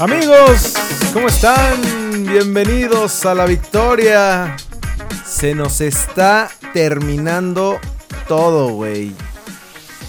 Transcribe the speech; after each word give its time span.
Amigos, 0.00 0.74
¿cómo 1.12 1.26
están? 1.26 1.80
Bienvenidos 2.22 3.26
a 3.26 3.34
la 3.34 3.46
victoria. 3.46 4.56
Se 5.26 5.56
nos 5.56 5.80
está 5.80 6.48
terminando 6.72 7.80
todo, 8.28 8.68
güey. 8.68 9.12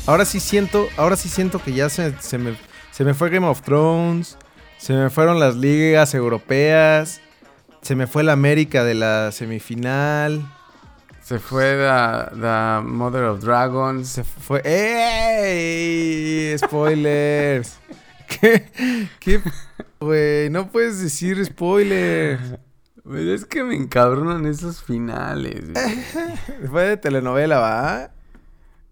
Ahora 0.05 0.25
sí 0.25 0.39
siento, 0.39 0.89
ahora 0.95 1.15
sí 1.15 1.27
siento 1.27 1.57
que 1.57 1.73
ya 1.73 1.89
se, 1.89 2.13
se 2.19 2.37
me, 2.37 2.55
se 2.91 3.03
me 3.03 3.15
fue 3.15 3.31
Game 3.31 3.47
of 3.47 3.63
Thrones, 3.63 4.37
se 4.77 4.93
me 4.93 5.09
fueron 5.09 5.39
las 5.39 5.55
ligas 5.55 6.13
europeas, 6.13 7.19
se 7.81 7.95
me 7.95 8.05
fue 8.05 8.21
la 8.23 8.33
América 8.33 8.83
de 8.83 8.93
la 8.93 9.31
semifinal. 9.31 10.47
Se 11.23 11.39
fue 11.39 11.75
the 12.39 12.81
Mother 12.83 13.23
of 13.23 13.43
Dragons. 13.43 14.07
Se 14.07 14.23
fue. 14.23 14.61
¡Ey! 14.63 16.55
Spoilers. 16.59 17.79
¿Qué? 18.27 19.09
¿Qué? 19.19 19.41
Güey, 19.99 20.49
no 20.49 20.71
puedes 20.71 21.01
decir 21.01 21.43
spoilers. 21.43 22.41
Pero 23.03 23.33
es 23.33 23.45
que 23.45 23.63
me 23.63 23.75
encabronan 23.75 24.45
esos 24.45 24.83
finales. 24.83 25.65
Fue 26.69 26.83
de 26.83 26.97
telenovela, 26.97 27.59
¿va? 27.59 28.11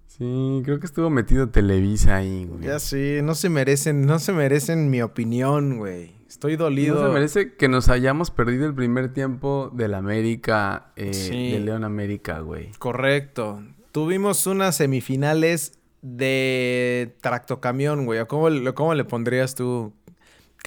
Sí, 0.07 0.61
creo 0.65 0.79
que 0.79 0.87
estuvo 0.87 1.09
metido 1.11 1.49
Televisa 1.49 2.15
ahí, 2.15 2.45
güey. 2.45 2.63
Ya 2.63 2.79
sí, 2.79 3.19
no 3.21 3.35
se 3.35 3.49
merecen, 3.49 4.07
no 4.07 4.17
se 4.17 4.33
merecen 4.33 4.89
mi 4.89 5.01
opinión, 5.03 5.77
güey. 5.77 6.15
Estoy 6.27 6.55
dolido. 6.55 6.95
No 7.01 7.07
se 7.07 7.13
merece 7.13 7.53
que 7.53 7.67
nos 7.67 7.89
hayamos 7.89 8.31
perdido 8.31 8.65
el 8.65 8.73
primer 8.73 9.13
tiempo 9.13 9.69
del 9.75 9.93
América, 9.93 10.91
eh, 10.95 11.13
Sí. 11.13 11.51
de 11.51 11.59
León 11.59 11.83
América, 11.83 12.39
güey. 12.39 12.71
Correcto. 12.79 13.61
Tuvimos 13.91 14.47
unas 14.47 14.75
semifinales 14.75 15.77
de 16.01 17.15
tractocamión, 17.21 18.05
güey. 18.05 18.19
¿O 18.19 18.27
¿Cómo, 18.27 18.49
le- 18.49 18.73
¿Cómo 18.73 18.95
le 18.95 19.03
pondrías 19.05 19.53
tú? 19.53 19.93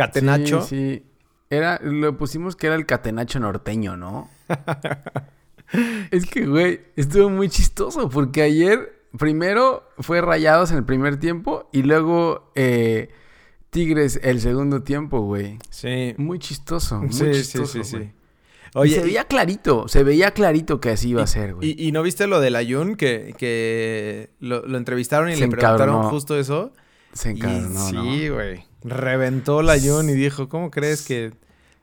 ¿Catenacho? 0.07 0.63
Sí, 0.63 0.69
sí. 0.69 1.07
Era, 1.51 1.81
lo 1.83 2.17
pusimos 2.17 2.55
que 2.57 2.69
era 2.69 2.77
el 2.77 2.87
catenacho 2.87 3.41
norteño, 3.41 3.97
¿no? 3.97 4.29
es 6.11 6.27
que, 6.27 6.47
güey, 6.47 6.81
estuvo 6.97 7.29
muy 7.29 7.49
chistoso 7.49 8.09
porque 8.09 8.43
ayer 8.43 9.01
primero 9.19 9.89
fue 9.99 10.21
Rayados 10.21 10.71
en 10.71 10.79
el 10.79 10.85
primer 10.85 11.19
tiempo 11.19 11.69
y 11.73 11.83
luego 11.83 12.53
eh, 12.55 13.11
Tigres 13.71 14.21
el 14.23 14.41
segundo 14.41 14.83
tiempo, 14.83 15.21
güey. 15.23 15.59
Sí. 15.71 16.15
Muy 16.17 16.39
chistoso, 16.39 17.01
muy 17.01 17.13
Sí, 17.13 17.25
sí, 17.27 17.33
chistoso, 17.33 17.67
sí, 17.67 17.85
sí. 17.85 17.97
güey. 17.97 18.13
Oye, 18.75 18.93
Y 18.93 18.95
se 18.95 19.03
veía 19.03 19.25
clarito, 19.25 19.89
se 19.89 20.05
veía 20.05 20.31
clarito 20.31 20.81
que 20.81 20.91
así 20.91 21.09
iba 21.11 21.23
a 21.25 21.27
ser, 21.27 21.55
güey. 21.55 21.71
¿y, 21.77 21.89
y 21.89 21.93
no 21.93 22.03
viste 22.05 22.29
lo 22.29 22.41
del 22.41 22.55
Ayun? 22.55 22.95
Que, 22.95 23.35
que 23.37 24.31
lo, 24.39 24.65
lo 24.65 24.79
entrevistaron 24.79 25.29
y 25.29 25.35
Se 25.35 25.41
le 25.41 25.49
preguntaron 25.49 26.05
justo 26.05 26.39
eso. 26.39 26.73
Se 27.13 27.31
Y 27.31 27.33
encabronó, 27.33 27.69
¿no? 27.93 28.05
sí, 28.05 28.29
güey. 28.29 28.65
Reventó 28.83 29.63
la 29.63 29.73
Ayun 29.73 30.09
y 30.11 30.15
dijo, 30.15 30.49
¿cómo 30.49 30.71
crees 30.71 31.03
que, 31.03 31.33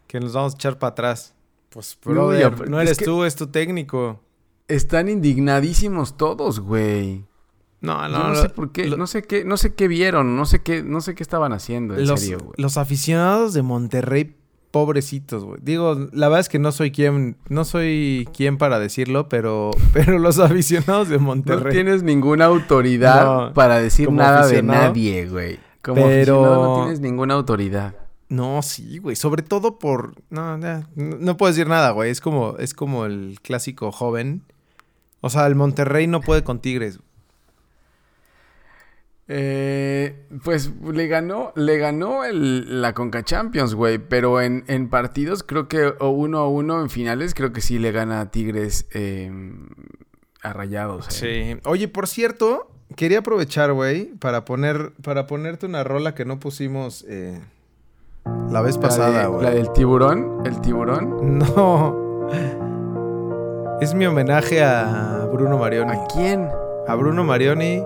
que 0.08 0.20
nos 0.20 0.34
vamos 0.34 0.54
a 0.54 0.56
echar 0.56 0.80
para 0.80 0.92
atrás? 0.92 1.34
Pues, 1.70 1.98
No, 2.06 2.12
brother, 2.12 2.70
no 2.70 2.80
es 2.82 2.88
eres 2.88 2.98
que- 2.98 3.06
tú, 3.06 3.24
es 3.24 3.36
tu 3.36 3.48
técnico. 3.48 4.22
Están 4.68 5.08
indignadísimos 5.10 6.18
todos, 6.18 6.60
güey. 6.60 7.24
No, 7.80 8.02
Yo 8.08 8.10
no, 8.10 8.24
no, 8.24 8.30
lo- 8.34 8.42
sé 8.42 8.50
por 8.50 8.72
qué, 8.72 8.86
lo- 8.88 8.98
no 8.98 9.06
sé 9.08 9.22
qué, 9.24 9.46
no 9.46 9.56
sé 9.58 9.76
qué 9.76 9.88
vieron, 9.88 10.36
no 10.36 10.46
sé 10.46 10.62
qué, 10.64 10.82
no 10.82 11.00
sé 11.02 11.14
qué 11.14 11.22
estaban 11.24 11.54
haciendo, 11.54 11.96
en 11.96 12.08
los, 12.08 12.20
serio, 12.22 12.40
güey. 12.40 12.54
los 12.58 12.76
aficionados 12.78 13.54
de 13.54 13.62
Monterrey, 13.62 14.36
pobrecitos, 14.72 15.44
güey. 15.44 15.60
Digo, 15.62 15.96
la 16.12 16.28
verdad 16.28 16.40
es 16.42 16.50
que 16.50 16.60
no 16.60 16.72
soy 16.72 16.92
quien, 16.92 17.38
no 17.50 17.64
soy 17.66 18.28
quien 18.36 18.58
para 18.58 18.80
decirlo, 18.80 19.30
pero, 19.30 19.72
pero 19.94 20.18
los 20.20 20.40
aficionados 20.40 21.08
de 21.10 21.18
No 21.18 21.24
Monterrey. 21.26 21.72
tienes 21.72 22.02
ninguna 22.04 22.46
autoridad 22.46 23.24
No, 23.48 23.54
para 23.54 23.80
decir 23.80 24.12
nada 24.12 24.48
de 24.48 24.64
nadie, 24.64 25.28
güey. 25.28 25.60
Como 25.88 26.02
Pero- 26.04 26.36
aficionado 26.44 26.78
no 26.78 26.84
tienes 26.84 27.00
ninguna 27.00 27.34
autoridad. 27.36 27.96
No, 28.30 28.62
sí, 28.62 28.98
güey. 28.98 29.16
Sobre 29.16 29.42
todo 29.42 29.80
por. 29.80 30.14
No, 30.30 30.58
no, 30.58 30.84
no 30.96 31.38
puedo 31.38 31.52
decir 31.52 31.68
nada, 31.68 31.92
güey. 31.92 32.12
Es 32.12 32.20
como, 32.20 32.58
es 32.58 32.74
como 32.74 33.06
el 33.06 33.40
clásico 33.42 33.92
joven. 33.94 34.44
O 35.22 35.30
sea, 35.30 35.48
el 35.48 35.56
Monterrey 35.56 36.08
no 36.08 36.20
puede 36.22 36.44
con 36.44 36.60
Tigres. 36.60 37.00
Eh, 39.30 40.26
pues 40.44 40.72
le 40.94 41.08
ganó, 41.08 41.52
le 41.56 41.78
ganó 41.78 42.24
el- 42.24 42.82
la 42.82 42.94
Conca 42.94 43.24
Champions, 43.24 43.74
güey. 43.76 43.98
Pero 43.98 44.42
en, 44.42 44.64
en 44.68 44.90
partidos 44.90 45.44
creo 45.44 45.68
que 45.68 45.94
o 46.00 46.10
uno 46.10 46.40
a 46.40 46.48
uno 46.50 46.82
en 46.82 46.90
finales 46.90 47.34
creo 47.34 47.52
que 47.52 47.62
sí 47.62 47.78
le 47.80 47.92
gana 47.92 48.22
a 48.22 48.32
Tigres 48.32 48.88
eh, 48.94 49.32
a 50.44 50.54
Rayados. 50.54 51.08
eh. 51.24 51.56
Sí. 51.56 51.62
Oye, 51.70 51.88
por 51.90 52.08
cierto, 52.08 52.72
quería 52.96 53.20
aprovechar, 53.20 53.74
güey, 53.74 54.06
para 54.20 54.46
poner, 54.46 54.92
para 55.04 55.28
ponerte 55.28 55.66
una 55.66 55.84
rola 55.84 56.16
que 56.16 56.26
no 56.26 56.40
pusimos 56.40 57.06
eh, 57.08 57.40
la 58.50 58.62
vez 58.62 58.78
pasada, 58.78 59.28
güey. 59.28 59.44
la 59.44 59.52
del 59.52 59.72
tiburón, 59.74 60.42
el 60.46 60.60
tiburón. 60.62 61.38
No. 61.40 62.08
Es 63.80 63.94
mi 63.94 64.06
homenaje 64.08 64.64
a 64.64 65.28
Bruno 65.32 65.58
Marioni. 65.58 65.92
¿A 65.92 66.06
quién? 66.08 66.50
A 66.88 66.96
Bruno 66.96 67.24
Marioni. 67.24 67.84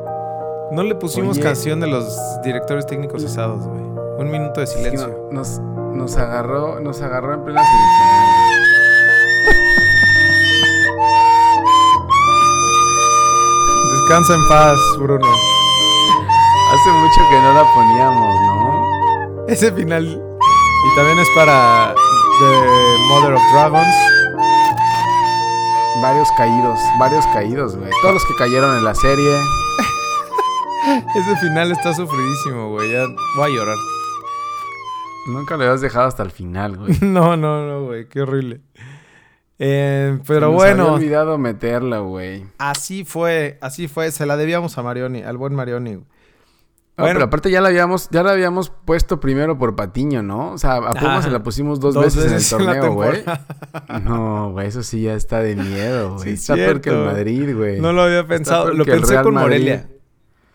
No 0.71 0.83
le 0.83 0.95
pusimos 0.95 1.35
Oye. 1.37 1.43
canción 1.45 1.81
de 1.81 1.87
los 1.87 2.17
directores 2.45 2.85
técnicos 2.85 3.21
cesados, 3.23 3.67
güey. 3.67 3.81
Un 4.17 4.31
minuto 4.31 4.61
de 4.61 4.67
silencio. 4.67 5.07
no- 5.29 5.31
nos, 5.39 5.59
nos 5.59 6.15
agarró, 6.17 6.79
nos 6.79 7.01
agarró 7.01 7.33
en 7.33 7.43
plena 7.43 7.61
semifinal. 7.61 8.20
Descansa 14.11 14.35
en 14.35 14.47
paz, 14.49 14.77
Bruno. 14.99 15.25
Hace 16.73 16.91
mucho 16.91 17.29
que 17.29 17.41
no 17.43 17.53
la 17.53 17.63
poníamos, 17.73 18.41
¿no? 18.41 19.45
Ese 19.47 19.71
final. 19.71 20.03
Y 20.05 20.95
también 20.97 21.17
es 21.17 21.29
para 21.33 21.95
The 22.39 22.97
Mother 23.07 23.33
of 23.35 23.41
Dragons. 23.53 23.95
Varios 26.01 26.29
caídos, 26.35 26.77
varios 26.99 27.25
caídos, 27.27 27.77
güey. 27.77 27.89
Todos 28.01 28.15
los 28.15 28.25
que 28.25 28.35
cayeron 28.35 28.75
en 28.79 28.83
la 28.83 28.95
serie. 28.95 29.33
Ese 31.15 31.37
final 31.37 31.71
está 31.71 31.93
sufridísimo, 31.93 32.67
güey. 32.71 32.91
Ya 32.91 33.05
voy 33.37 33.49
a 33.49 33.55
llorar. 33.55 33.77
Nunca 35.27 35.55
lo 35.55 35.63
habías 35.63 35.79
dejado 35.79 36.07
hasta 36.07 36.23
el 36.23 36.31
final, 36.31 36.75
güey. 36.75 36.97
No, 37.01 37.37
no, 37.37 37.65
no, 37.65 37.85
güey. 37.85 38.09
Qué 38.09 38.23
horrible. 38.23 38.59
Eh, 39.63 40.17
pero 40.25 40.51
nos 40.51 40.63
había 40.63 40.73
bueno, 40.75 40.93
olvidado 40.95 41.37
meterla, 41.37 41.99
güey. 41.99 42.45
así 42.57 43.05
fue, 43.05 43.59
así 43.61 43.87
fue. 43.87 44.09
Se 44.09 44.25
la 44.25 44.35
debíamos 44.35 44.75
a 44.79 44.81
Marioni, 44.81 45.21
al 45.21 45.37
buen 45.37 45.53
Marioni. 45.53 45.99
Bueno. 46.97 47.13
pero 47.13 47.25
aparte 47.25 47.51
ya 47.51 47.61
la 47.61 47.69
habíamos, 47.69 48.09
ya 48.09 48.23
la 48.23 48.31
habíamos 48.31 48.71
puesto 48.71 49.19
primero 49.19 49.59
por 49.59 49.75
Patiño, 49.75 50.23
¿no? 50.23 50.53
O 50.53 50.57
sea, 50.57 50.77
a 50.77 50.93
Puma 50.93 51.17
Ah, 51.17 51.21
se 51.21 51.29
la 51.29 51.43
pusimos 51.43 51.79
dos, 51.79 51.93
dos 51.93 52.05
veces, 52.05 52.31
veces 52.31 52.51
en 52.53 52.61
el 52.61 52.65
torneo, 52.67 52.93
güey. 52.93 53.23
No, 54.03 54.51
güey, 54.51 54.67
eso 54.67 54.81
sí 54.81 55.03
ya 55.03 55.13
está 55.13 55.41
de 55.41 55.55
miedo, 55.55 56.15
güey. 56.15 56.23
Sí, 56.23 56.29
está 56.31 56.55
peor 56.55 56.81
que 56.81 56.89
el 56.89 56.95
cierto. 56.95 57.11
Madrid, 57.11 57.55
güey. 57.55 57.79
No 57.79 57.93
lo 57.93 58.01
había 58.01 58.25
pensado. 58.25 58.73
Lo 58.73 58.83
pensé 58.83 59.21
con 59.21 59.35
Madrid. 59.35 59.59
Morelia. 59.59 59.89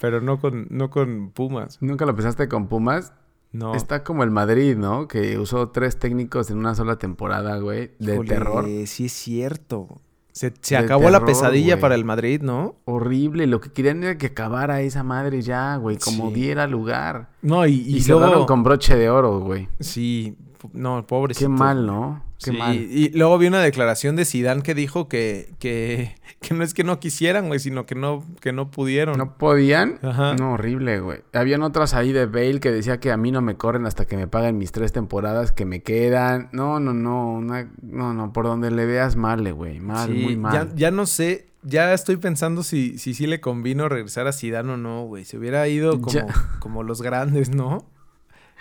Pero 0.01 0.21
no 0.21 0.41
con, 0.41 0.67
no 0.71 0.91
con 0.91 1.31
Pumas. 1.31 1.79
¿Nunca 1.81 2.07
lo 2.07 2.15
pensaste 2.17 2.49
con 2.49 2.67
Pumas? 2.67 3.13
No. 3.57 3.75
Está 3.75 4.05
como 4.05 4.23
el 4.23 4.31
Madrid, 4.31 4.77
¿no? 4.77 5.09
Que 5.09 5.39
usó 5.39 5.69
tres 5.71 5.99
técnicos 5.99 6.51
en 6.51 6.59
una 6.59 6.75
sola 6.75 6.97
temporada, 6.97 7.59
güey. 7.59 7.93
De 7.99 8.15
Híjole, 8.15 8.29
terror. 8.29 8.65
Sí, 8.87 9.07
es 9.07 9.13
cierto. 9.13 10.01
Se, 10.33 10.53
se 10.61 10.77
acabó 10.77 11.09
la 11.09 11.25
pesadilla 11.25 11.75
güey. 11.77 11.81
para 11.81 11.95
el 11.95 12.05
Madrid, 12.05 12.43
¿no? 12.43 12.77
Horrible. 12.85 13.47
Lo 13.47 13.61
que 13.63 13.71
querían 13.73 14.03
era 14.03 14.19
que 14.19 14.27
acabara 14.27 14.83
esa 14.83 15.03
madre 15.03 15.41
ya, 15.41 15.77
güey. 15.77 15.97
Como 15.97 16.29
Sí. 16.29 16.35
diera 16.35 16.67
lugar. 16.67 17.31
No, 17.41 17.67
y, 17.67 17.73
Y, 17.73 17.97
y, 17.97 18.01
cerraron 18.03 18.29
luego... 18.31 18.47
con 18.47 18.63
broche 18.63 18.97
de 18.97 19.09
oro, 19.09 19.41
güey. 19.41 19.69
Sí, 19.81 20.37
no, 20.73 21.07
pobrecito. 21.07 21.47
Qué 21.51 21.57
mal, 21.57 21.87
¿no? 21.87 22.23
Qué 22.43 22.51
Sí, 22.51 22.57
mal. 22.57 22.75
Y 22.77 23.09
luego 23.15 23.39
vi 23.39 23.47
una 23.47 23.61
declaración 23.61 24.15
de 24.15 24.25
Zidane 24.27 24.63
que 24.63 24.75
dijo 24.75 25.09
que, 25.09 25.49
que, 25.59 26.15
que 26.41 26.53
no 26.55 26.63
es 26.65 26.75
que 26.75 26.85
no 26.85 27.01
quisieran, 27.01 27.49
güey, 27.49 27.59
sino 27.61 27.87
que 27.87 27.95
no, 27.95 28.23
que 28.41 28.53
no 28.53 28.71
pudieron. 28.71 29.17
¿No 29.17 29.39
podían? 29.39 29.99
Ajá. 30.03 30.35
No, 30.35 30.53
horrible, 30.53 31.01
güey. 31.01 31.21
Habían 31.33 31.63
otras 31.63 31.95
ahí 31.95 32.13
de 32.13 32.27
Bale 32.27 32.61
que 32.61 32.71
decía 32.71 33.01
que 33.01 33.11
a 33.11 33.17
mí 33.17 33.31
no 33.33 33.41
me 33.41 33.57
corren 33.57 33.87
hasta 33.87 34.05
que 34.05 34.17
me 34.19 34.29
paguen 34.29 34.59
mis 34.59 34.71
tres 34.73 34.93
temporadas 34.93 35.51
que 35.53 35.65
me 35.65 35.83
quedan. 35.83 36.51
No, 36.53 36.79
no, 36.79 36.93
no. 36.93 37.33
una- 37.33 37.71
No, 37.81 38.13
no. 38.13 38.33
Por 38.35 38.45
donde 38.45 38.71
le 38.71 38.85
veas 38.85 39.17
mal, 39.17 39.51
güey. 39.55 39.81
Mal, 39.81 40.09
Sí, 40.09 40.15
muy 40.23 40.37
mal. 40.37 40.53
Ya, 40.53 40.75
ya 40.77 40.91
no 40.91 41.07
sé, 41.07 41.47
ya 41.63 41.95
estoy 41.95 42.17
pensando 42.19 42.63
si 42.63 42.99
si, 42.99 43.15
sí 43.15 43.27
le 43.27 43.41
convino 43.41 43.89
regresar 43.89 44.27
a 44.27 44.33
Zidane 44.35 44.75
o 44.75 44.77
no, 44.77 45.05
güey. 45.07 45.25
Se 45.25 45.39
hubiera 45.39 45.67
ido 45.69 46.01
como, 46.03 46.21
como 46.59 46.83
los 46.83 47.01
grandes, 47.01 47.49
¿no? 47.49 47.87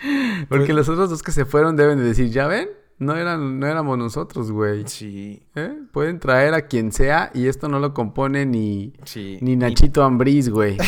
Porque 0.48 0.66
Pues- 0.66 0.76
los 0.76 0.88
otros 0.88 1.10
dos 1.10 1.22
que 1.22 1.32
se 1.32 1.44
fueron 1.44 1.76
deben 1.76 1.98
de 1.98 2.04
decir, 2.04 2.30
¿ya 2.30 2.46
ven? 2.46 2.68
No, 2.98 3.14
eran, 3.14 3.60
no 3.60 3.66
éramos 3.66 3.98
nosotros, 3.98 4.50
güey. 4.50 4.84
Sí, 4.86 5.42
¿Eh? 5.54 5.74
Pueden 5.92 6.18
traer 6.18 6.54
a 6.54 6.62
quien 6.62 6.92
sea 6.92 7.30
y 7.34 7.46
esto 7.46 7.68
no 7.68 7.78
lo 7.78 7.92
compone 7.92 8.46
ni, 8.46 8.94
sí. 9.04 9.36
ni 9.42 9.54
Nachito 9.54 10.02
Ambriz, 10.02 10.48
güey. 10.48 10.78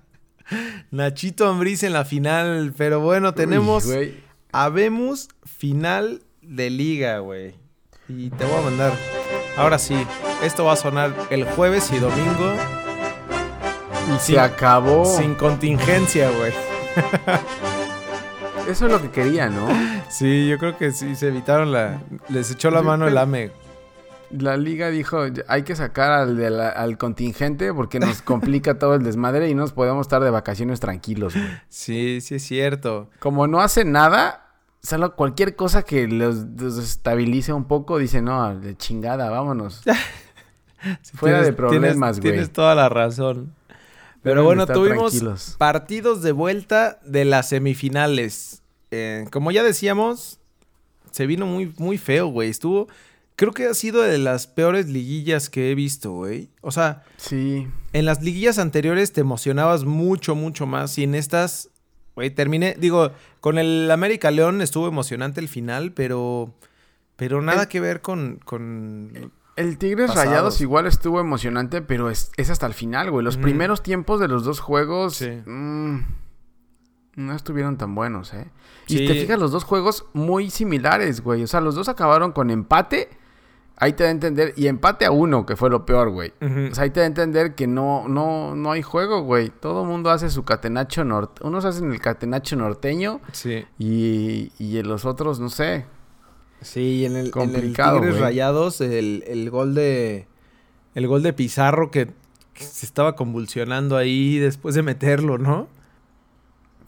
Nachito 0.90 1.48
Ambriz 1.48 1.82
en 1.82 1.92
la 1.94 2.04
final, 2.04 2.74
pero 2.76 3.00
bueno, 3.00 3.32
tenemos... 3.34 3.86
Uy. 3.86 4.22
Habemos 4.52 5.28
final 5.44 6.22
de 6.40 6.70
liga, 6.70 7.18
güey. 7.18 7.54
Y 8.08 8.30
te 8.30 8.44
voy 8.44 8.54
a 8.58 8.62
mandar. 8.62 8.92
Ahora 9.56 9.78
sí, 9.78 9.96
esto 10.42 10.64
va 10.64 10.74
a 10.74 10.76
sonar 10.76 11.14
el 11.30 11.44
jueves 11.44 11.90
y 11.92 11.98
domingo. 11.98 12.54
Y 14.14 14.18
se 14.20 14.38
acabó. 14.38 15.04
Sin 15.04 15.34
contingencia, 15.34 16.30
güey. 16.30 16.52
Eso 18.68 18.86
es 18.86 18.92
lo 18.92 19.00
que 19.00 19.10
quería, 19.10 19.48
¿no? 19.48 19.68
Sí, 20.10 20.48
yo 20.48 20.58
creo 20.58 20.76
que 20.76 20.90
sí, 20.92 21.14
se 21.14 21.28
evitaron 21.28 21.72
la... 21.72 22.00
Les 22.28 22.50
echó 22.50 22.70
la 22.70 22.82
mano 22.82 23.06
el 23.06 23.16
AME. 23.16 23.50
La 24.30 24.56
liga 24.56 24.90
dijo, 24.90 25.20
hay 25.46 25.62
que 25.62 25.76
sacar 25.76 26.10
al, 26.10 26.36
de 26.36 26.50
la- 26.50 26.70
al 26.70 26.98
contingente 26.98 27.72
porque 27.72 28.00
nos 28.00 28.22
complica 28.22 28.76
todo 28.78 28.94
el 28.96 29.04
desmadre 29.04 29.48
y 29.48 29.54
no 29.54 29.62
nos 29.62 29.72
podemos 29.72 30.04
estar 30.06 30.22
de 30.22 30.30
vacaciones 30.30 30.80
tranquilos, 30.80 31.34
güey. 31.34 31.46
Sí, 31.68 32.20
sí 32.20 32.34
es 32.34 32.42
cierto. 32.42 33.08
Como 33.20 33.46
no 33.46 33.60
hace 33.60 33.84
nada, 33.84 34.48
solo 34.82 35.14
cualquier 35.14 35.54
cosa 35.54 35.82
que 35.84 36.08
los, 36.08 36.38
los 36.58 36.76
estabilice 36.78 37.52
un 37.52 37.66
poco, 37.66 37.98
dice, 37.98 38.20
no, 38.20 38.58
de 38.58 38.76
chingada, 38.76 39.30
vámonos. 39.30 39.82
Fuera 41.14 41.38
tienes- 41.38 41.46
de 41.46 41.52
problemas, 41.52 42.16
tienes- 42.16 42.20
güey. 42.20 42.32
Tienes 42.32 42.52
toda 42.52 42.74
la 42.74 42.88
razón. 42.88 43.54
Pero 44.30 44.44
bueno, 44.44 44.66
tuvimos 44.66 45.12
tranquilos. 45.12 45.54
partidos 45.58 46.22
de 46.22 46.32
vuelta 46.32 46.98
de 47.04 47.24
las 47.24 47.48
semifinales. 47.48 48.62
Eh, 48.90 49.26
como 49.32 49.50
ya 49.50 49.62
decíamos, 49.62 50.38
se 51.10 51.26
vino 51.26 51.46
muy, 51.46 51.72
muy 51.78 51.98
feo, 51.98 52.26
güey. 52.28 52.50
Estuvo... 52.50 52.88
Creo 53.38 53.52
que 53.52 53.66
ha 53.66 53.74
sido 53.74 54.00
de 54.00 54.16
las 54.16 54.46
peores 54.46 54.86
liguillas 54.88 55.50
que 55.50 55.70
he 55.70 55.74
visto, 55.74 56.12
güey. 56.12 56.48
O 56.62 56.70
sea, 56.72 57.04
Sí, 57.18 57.66
en 57.92 58.06
las 58.06 58.22
liguillas 58.22 58.58
anteriores 58.58 59.12
te 59.12 59.20
emocionabas 59.20 59.84
mucho, 59.84 60.34
mucho 60.34 60.64
más. 60.66 60.96
Y 60.96 61.02
en 61.04 61.14
estas, 61.14 61.68
güey, 62.14 62.30
terminé. 62.30 62.76
Digo, 62.78 63.10
con 63.40 63.58
el 63.58 63.90
América 63.90 64.30
León 64.30 64.62
estuvo 64.62 64.88
emocionante 64.88 65.40
el 65.40 65.48
final, 65.48 65.92
pero. 65.92 66.54
Pero 67.16 67.42
nada 67.42 67.64
El- 67.64 67.68
que 67.68 67.80
ver 67.80 68.00
con. 68.00 68.40
con... 68.42 69.32
El 69.56 69.78
Tigres 69.78 70.08
Pasados. 70.08 70.26
Rayados 70.28 70.60
igual 70.60 70.86
estuvo 70.86 71.18
emocionante, 71.18 71.80
pero 71.82 72.10
es, 72.10 72.30
es 72.36 72.50
hasta 72.50 72.66
el 72.66 72.74
final, 72.74 73.10
güey. 73.10 73.24
Los 73.24 73.36
primeros 73.38 73.82
tiempos 73.82 74.20
de 74.20 74.28
los 74.28 74.44
dos 74.44 74.60
juegos 74.60 75.16
Sí. 75.16 75.30
mm, 75.46 75.96
no 77.16 77.34
estuvieron 77.34 77.78
tan 77.78 77.94
buenos, 77.94 78.34
¿eh? 78.34 78.50
Y 78.86 78.98
Sí. 78.98 79.06
te 79.06 79.14
fijas, 79.14 79.38
los 79.38 79.50
dos 79.52 79.64
juegos 79.64 80.04
muy 80.12 80.50
similares, 80.50 81.22
güey. 81.22 81.42
O 81.42 81.46
sea, 81.46 81.60
los 81.62 81.74
dos 81.74 81.88
acabaron 81.88 82.32
con 82.32 82.50
empate. 82.50 83.08
Ahí 83.78 83.92
te 83.94 84.04
da 84.04 84.08
a 84.08 84.12
entender. 84.12 84.52
Y 84.56 84.66
empate 84.68 85.04
a 85.06 85.10
uno, 85.10 85.44
que 85.46 85.56
fue 85.56 85.68
lo 85.70 85.84
peor, 85.86 86.10
güey. 86.10 86.32
O 86.70 86.74
sea, 86.74 86.84
ahí 86.84 86.90
te 86.90 87.00
da 87.00 87.04
a 87.04 87.06
entender 87.06 87.54
que 87.54 87.66
no, 87.66 88.08
no, 88.08 88.54
no 88.54 88.72
hay 88.72 88.82
juego, 88.82 89.22
güey. 89.22 89.50
Todo 89.50 89.82
el 89.82 89.88
mundo 89.88 90.10
hace 90.10 90.28
su 90.30 90.44
catenacho 90.44 91.04
norte. 91.04 91.46
Unos 91.46 91.64
hacen 91.64 91.90
el 91.92 92.00
catenacho 92.00 92.56
norteño 92.56 93.20
Sí. 93.32 93.64
y, 93.78 94.52
y 94.58 94.82
los 94.82 95.04
otros, 95.06 95.40
no 95.40 95.48
sé. 95.50 95.86
Sí, 96.60 97.04
en 97.04 97.16
el, 97.16 97.30
en 97.34 97.54
el 97.54 97.72
Tigres. 98.00 98.20
Rayados, 98.20 98.80
el, 98.80 99.24
el 99.26 99.50
gol 99.50 99.74
de. 99.74 100.26
El 100.94 101.06
gol 101.06 101.22
de 101.22 101.32
Pizarro 101.32 101.90
que, 101.90 102.12
que 102.54 102.64
se 102.64 102.86
estaba 102.86 103.14
convulsionando 103.16 103.96
ahí 103.96 104.38
después 104.38 104.74
de 104.74 104.82
meterlo, 104.82 105.36
¿no? 105.38 105.68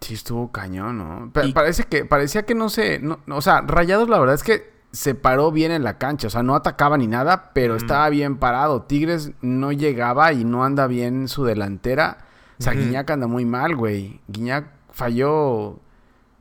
Sí, 0.00 0.14
estuvo 0.14 0.50
cañón, 0.52 0.98
¿no? 0.98 1.30
Pa- 1.32 1.44
Y- 1.44 1.52
Parece 1.52 1.84
que, 1.84 2.04
parecía 2.04 2.44
que 2.46 2.54
no 2.54 2.68
se. 2.70 2.98
no- 3.00 3.20
no, 3.26 3.36
o 3.36 3.42
sea, 3.42 3.60
Rayados, 3.62 4.08
la 4.08 4.18
verdad 4.18 4.34
es 4.36 4.42
que 4.44 4.72
se 4.92 5.14
paró 5.14 5.52
bien 5.52 5.70
en 5.72 5.84
la 5.84 5.98
cancha. 5.98 6.28
O 6.28 6.30
sea, 6.30 6.42
no 6.42 6.54
atacaba 6.54 6.96
ni 6.96 7.06
nada, 7.06 7.50
pero 7.52 7.76
estaba 7.76 8.08
bien 8.08 8.38
parado. 8.38 8.82
Tigres 8.82 9.32
no 9.42 9.70
llegaba 9.72 10.32
y 10.32 10.44
no 10.44 10.64
anda 10.64 10.86
bien 10.86 11.28
su 11.28 11.44
delantera. 11.44 12.18
O 12.58 12.62
sea. 12.62 12.72
Guiñac 12.72 13.10
anda 13.10 13.26
muy 13.26 13.44
mal, 13.44 13.76
güey. 13.76 14.20
Guiñac 14.28 14.70
falló. 14.90 15.78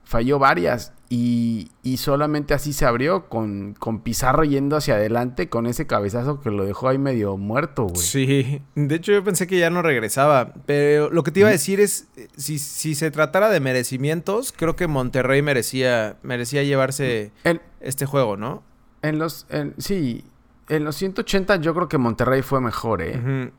Falló 0.06 0.40
varias. 0.40 0.94
Y, 1.10 1.72
y 1.84 1.98
solamente 1.98 2.54
así 2.54 2.74
se 2.74 2.86
abrió, 2.86 3.30
con, 3.30 3.76
con 3.80 4.02
Pizarro 4.02 4.44
yendo 4.44 4.76
hacia 4.76 4.96
adelante, 4.96 5.48
con 5.48 5.66
ese 5.66 5.88
cabezazo 5.88 6.42
que 6.42 6.52
lo 6.52 6.66
dejó 6.66 6.90
ahí 6.90 6.98
medio 6.98 7.38
muerto, 7.38 7.84
güey. 7.86 7.96
Sí, 7.96 8.62
de 8.76 8.96
hecho 8.96 9.14
yo 9.14 9.24
pensé 9.24 9.48
que 9.48 9.58
ya 9.58 9.70
no 9.70 9.82
regresaba, 9.82 10.54
pero 10.66 11.10
lo 11.10 11.24
que 11.24 11.32
te 11.32 11.40
iba 11.40 11.50
a 11.50 11.54
decir 11.54 11.80
es, 11.80 12.10
si, 12.36 12.60
si 12.60 12.94
se 12.94 13.10
tratara 13.10 13.50
de 13.50 13.62
merecimientos, 13.62 14.54
creo 14.56 14.76
que 14.76 14.88
Monterrey 14.88 15.42
merecía, 15.42 16.18
merecía 16.24 16.64
llevarse 16.64 17.32
En, 17.46 17.62
este 17.80 18.06
juego, 18.06 18.36
¿no? 18.36 18.64
en 19.02 19.18
los. 19.20 19.46
en- 19.50 19.76
sí, 19.78 20.26
en 20.68 20.84
los 20.84 20.98
180 20.98 21.56
yo 21.58 21.74
creo 21.74 21.88
que 21.88 21.98
Monterrey 21.98 22.42
fue 22.42 22.60
mejor, 22.60 23.02
¿eh? 23.02 23.18
Ujú. 23.18 23.52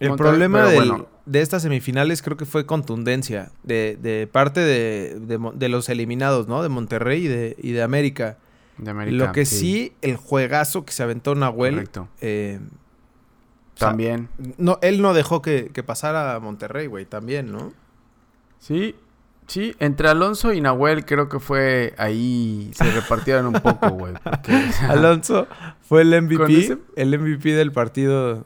El 0.00 0.14
problema 0.16 0.58
pero 0.66 0.70
del- 0.80 0.88
bueno. 0.90 1.06
de 1.26 1.40
estas 1.40 1.62
semifinales 1.62 2.22
creo 2.22 2.36
que 2.36 2.44
fue 2.46 2.66
contundencia 2.66 3.50
de, 3.64 3.98
de 4.00 4.26
parte 4.26 4.60
de, 4.60 5.18
de 5.20 5.38
Mo- 5.38 5.52
de 5.52 5.68
los 5.68 5.88
eliminados, 5.88 6.46
¿no? 6.48 6.62
De 6.62 6.68
Monterrey 6.68 7.24
y 7.24 7.28
de, 7.28 7.56
y 7.60 7.72
de 7.72 7.82
América. 7.82 8.38
De 8.78 8.90
América. 8.90 9.16
Lo 9.26 9.32
que 9.32 9.44
sí. 9.44 9.92
el 10.02 10.16
juegazo 10.16 10.84
que 10.84 10.92
se 10.92 11.02
aventó 11.02 11.34
Nahuel, 11.34 11.74
Correcto. 11.74 12.08
eh, 12.20 12.60
o 13.74 13.78
sea, 13.78 13.88
También. 13.88 14.28
no, 14.56 14.78
él 14.82 15.02
no 15.02 15.14
dejó 15.14 15.42
que, 15.42 15.70
que 15.72 15.82
pasara 15.82 16.34
a 16.34 16.40
Monterrey, 16.40 16.86
güey, 16.86 17.04
también, 17.04 17.50
¿no? 17.52 17.72
Sí, 18.60 18.94
sí. 19.46 19.74
Entre 19.78 20.08
Alonso 20.08 20.52
y 20.52 20.60
Nahuel 20.60 21.04
creo 21.04 21.28
que 21.28 21.38
fue 21.40 21.94
ahí. 21.98 22.70
Se 22.74 22.90
repartieron 22.90 23.46
un 23.46 23.54
poco, 23.54 23.88
güey. 23.90 24.14
porque, 24.22 24.52
Alonso 24.88 25.46
fue 25.82 26.02
el 26.02 26.22
MVP, 26.22 26.58
ese- 26.58 26.78
el 26.96 27.18
MVP 27.18 27.50
del 27.52 27.72
partido. 27.72 28.44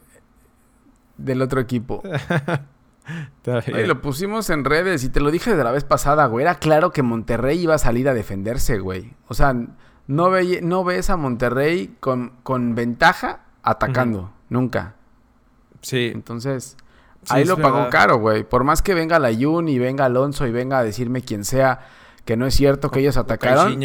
Del 1.17 1.43
otro 1.43 1.61
equipo. 1.61 2.03
Oye, 3.47 3.87
lo 3.87 4.01
pusimos 4.01 4.49
en 4.51 4.65
redes 4.65 5.05
y 5.05 5.09
te 5.09 5.21
lo 5.21 5.31
dije 5.31 5.51
desde 5.51 5.65
la 5.65 5.73
vez 5.73 5.85
pasada, 5.85 6.27
güey. 6.27 6.45
Era 6.45 6.57
claro 6.57 6.93
que 6.93 7.03
Monterrey 7.03 7.59
iba 7.61 7.75
a 7.75 7.79
salir 7.79 8.09
a 8.09 8.15
defenderse, 8.15 8.79
güey. 8.79 9.15
O 9.29 9.35
sea, 9.35 9.55
no, 10.07 10.31
ve, 10.31 10.61
no 10.63 10.85
ves 10.85 11.11
a 11.11 11.17
Monterrey 11.17 11.97
con, 12.01 12.35
con 12.43 12.75
ventaja 12.75 13.41
atacando. 13.63 14.33
Nunca. 14.49 14.95
Sí, 15.81 16.11
Entonces, 16.15 16.77
Sí, 17.25 17.35
ahí 17.35 17.45
lo 17.45 17.57
pagó 17.57 17.77
verdad. 17.77 17.91
caro, 17.91 18.19
güey. 18.19 18.43
Por 18.43 18.65
más 18.65 18.83
que 18.83 18.95
venga 18.95 19.19
la 19.21 19.31
Yun 19.31 19.69
y 19.69 19.79
venga 19.79 20.05
Alonso 20.05 20.47
y 20.47 20.51
venga 20.51 20.79
a 20.79 20.85
decirme 20.85 21.23
quien 21.23 21.45
sea 21.45 21.87
que 22.25 22.37
no 22.37 22.47
es 22.47 22.55
cierto 22.55 22.91
que 22.91 23.01
ellos 23.01 23.17
atacaron, 23.17 23.79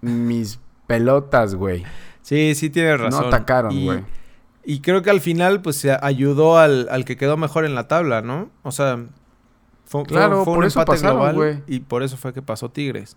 mis 0.00 0.58
pelotas, 0.86 1.54
güey. 1.54 1.84
Sí, 2.22 2.54
sí 2.54 2.70
tienes 2.70 2.98
razón. 2.98 3.20
No 3.22 3.28
atacaron, 3.28 3.84
güey. 3.84 3.98
Y 3.98 4.04
creo 4.80 5.02
que 5.02 5.10
al 5.10 5.20
final, 5.20 5.62
pues, 5.62 5.76
se 5.76 5.96
ayudó 6.00 6.58
al, 6.58 6.88
al 6.90 7.04
que 7.04 7.16
quedó 7.16 7.36
mejor 7.36 7.64
en 7.64 7.74
la 7.74 7.88
tabla, 7.88 8.22
¿no? 8.22 8.50
O 8.62 8.72
sea, 8.72 9.06
fue, 9.84 10.04
Claro, 10.04 10.44
fue 10.44 10.52
un 10.52 10.58
por 10.58 10.66
eso 10.66 10.80
empate 10.80 11.00
pasaron, 11.00 11.32
global 11.34 11.64
y 11.66 11.80
por 11.80 12.02
eso 12.02 12.16
fue 12.16 12.32
que 12.32 12.42
pasó 12.42 12.70
Tigres. 12.70 13.16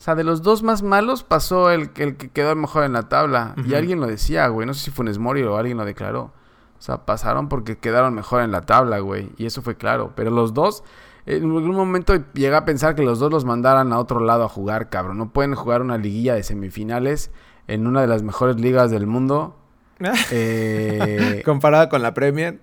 O 0.00 0.02
sea, 0.02 0.14
de 0.14 0.24
los 0.24 0.42
dos 0.42 0.62
más 0.62 0.82
malos 0.82 1.22
pasó 1.22 1.70
el, 1.70 1.90
el 1.96 2.16
que 2.16 2.30
quedó 2.30 2.56
mejor 2.56 2.84
en 2.84 2.94
la 2.94 3.10
tabla. 3.10 3.54
Y 3.68 3.74
alguien 3.74 4.00
lo 4.00 4.06
decía, 4.06 4.48
güey. 4.48 4.66
No 4.66 4.72
sé 4.72 4.86
si 4.86 4.90
Funes 4.90 5.18
Mori 5.18 5.42
o 5.42 5.58
alguien 5.58 5.76
lo 5.76 5.84
declaró. 5.84 6.32
O 6.78 6.82
sea, 6.82 7.04
pasaron 7.04 7.50
porque 7.50 7.76
quedaron 7.76 8.14
mejor 8.14 8.40
en 8.40 8.50
la 8.50 8.62
tabla, 8.62 9.00
güey. 9.00 9.30
Y 9.36 9.44
eso 9.44 9.60
fue 9.60 9.76
claro. 9.76 10.12
Pero 10.16 10.30
los 10.30 10.54
dos, 10.54 10.82
en 11.26 11.42
algún 11.42 11.74
momento 11.74 12.14
llegué 12.32 12.56
a 12.56 12.64
pensar 12.64 12.94
que 12.94 13.02
los 13.02 13.18
dos 13.18 13.30
los 13.30 13.44
mandaran 13.44 13.92
a 13.92 13.98
otro 13.98 14.20
lado 14.20 14.44
a 14.44 14.48
jugar, 14.48 14.88
cabrón. 14.88 15.18
No 15.18 15.34
pueden 15.34 15.54
jugar 15.54 15.82
una 15.82 15.98
liguilla 15.98 16.34
de 16.34 16.44
semifinales 16.44 17.30
en 17.68 17.86
una 17.86 18.00
de 18.00 18.06
las 18.06 18.22
mejores 18.22 18.58
ligas 18.58 18.90
del 18.90 19.06
mundo. 19.06 19.59
Eh, 20.30 21.42
Comparada 21.44 21.88
con 21.88 22.02
la 22.02 22.14
Premier. 22.14 22.60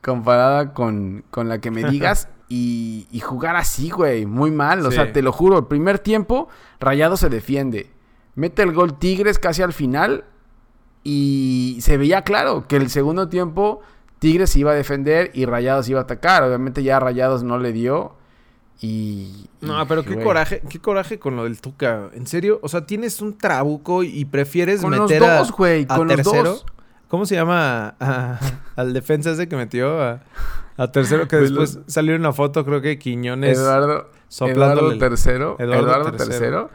comparada 0.00 0.72
con, 0.74 1.24
con 1.30 1.48
la 1.48 1.60
que 1.60 1.70
me 1.70 1.84
digas 1.84 2.28
y, 2.48 3.06
y 3.12 3.20
jugar 3.20 3.54
así, 3.56 3.90
güey, 3.90 4.26
muy 4.26 4.50
mal. 4.50 4.84
O 4.84 4.90
Sí. 4.90 4.96
sea, 4.96 5.12
te 5.12 5.22
lo 5.22 5.32
juro, 5.32 5.58
el 5.58 5.66
primer 5.66 5.98
tiempo, 6.00 6.48
Rayado 6.80 7.16
se 7.16 7.28
defiende. 7.28 7.90
Mete 8.34 8.62
el 8.62 8.72
gol 8.72 8.98
Tigres 8.98 9.38
casi 9.38 9.62
al 9.62 9.72
final 9.72 10.24
y 11.04 11.78
se 11.80 11.96
veía 11.96 12.22
claro 12.22 12.66
que 12.68 12.76
el 12.76 12.88
segundo 12.90 13.28
tiempo 13.28 13.80
Tigres 14.18 14.50
se 14.50 14.60
iba 14.60 14.70
a 14.72 14.74
defender 14.74 15.30
y 15.34 15.44
Rayados 15.46 15.88
iba 15.88 16.00
a 16.00 16.04
atacar. 16.04 16.42
Obviamente 16.44 16.82
ya 16.82 16.98
Rayados 17.00 17.42
no 17.42 17.58
le 17.58 17.72
dio 17.72 18.14
y... 18.82 19.46
No, 19.60 19.80
y, 19.82 19.86
pero 19.86 20.02
qué 20.04 20.14
güey, 20.14 20.24
coraje, 20.24 20.60
qué 20.68 20.78
coraje 20.80 21.18
con 21.18 21.36
lo 21.36 21.44
del 21.44 21.60
Tuca. 21.60 22.10
En 22.14 22.26
serio, 22.26 22.58
o 22.62 22.68
sea, 22.68 22.84
tienes 22.84 23.20
un 23.22 23.38
trabuco 23.38 24.02
y 24.02 24.24
prefieres 24.26 24.80
Con 24.82 24.90
los 24.90 25.08
meter 25.08 25.22
a, 25.24 25.38
dos, 25.38 25.52
güey, 25.52 25.86
a 25.88 25.96
con 25.96 26.08
los 26.08 26.16
tercero. 26.16 26.50
dos. 26.50 26.66
¿Cómo 27.08 27.24
se 27.26 27.34
llama 27.36 27.94
a- 28.00 28.38
al 28.76 28.92
defensa 28.92 29.30
ese 29.32 29.46
que 29.48 29.54
metió 29.56 30.02
a, 30.02 30.20
a 30.76 30.90
tercero? 30.92 31.28
Que 31.28 31.36
Pues 31.38 31.50
después 31.50 31.78
salió 31.86 32.16
una 32.16 32.32
foto, 32.32 32.64
creo 32.64 32.80
que 32.80 32.98
Quiñones 32.98 33.56
Eduardo. 33.58 34.10
Eduardo 34.40 34.98
tercero, 34.98 35.56
Eduardo 35.58 35.84
Eduardo, 35.86 36.10
tercero. 36.12 36.30
tercero 36.30 36.70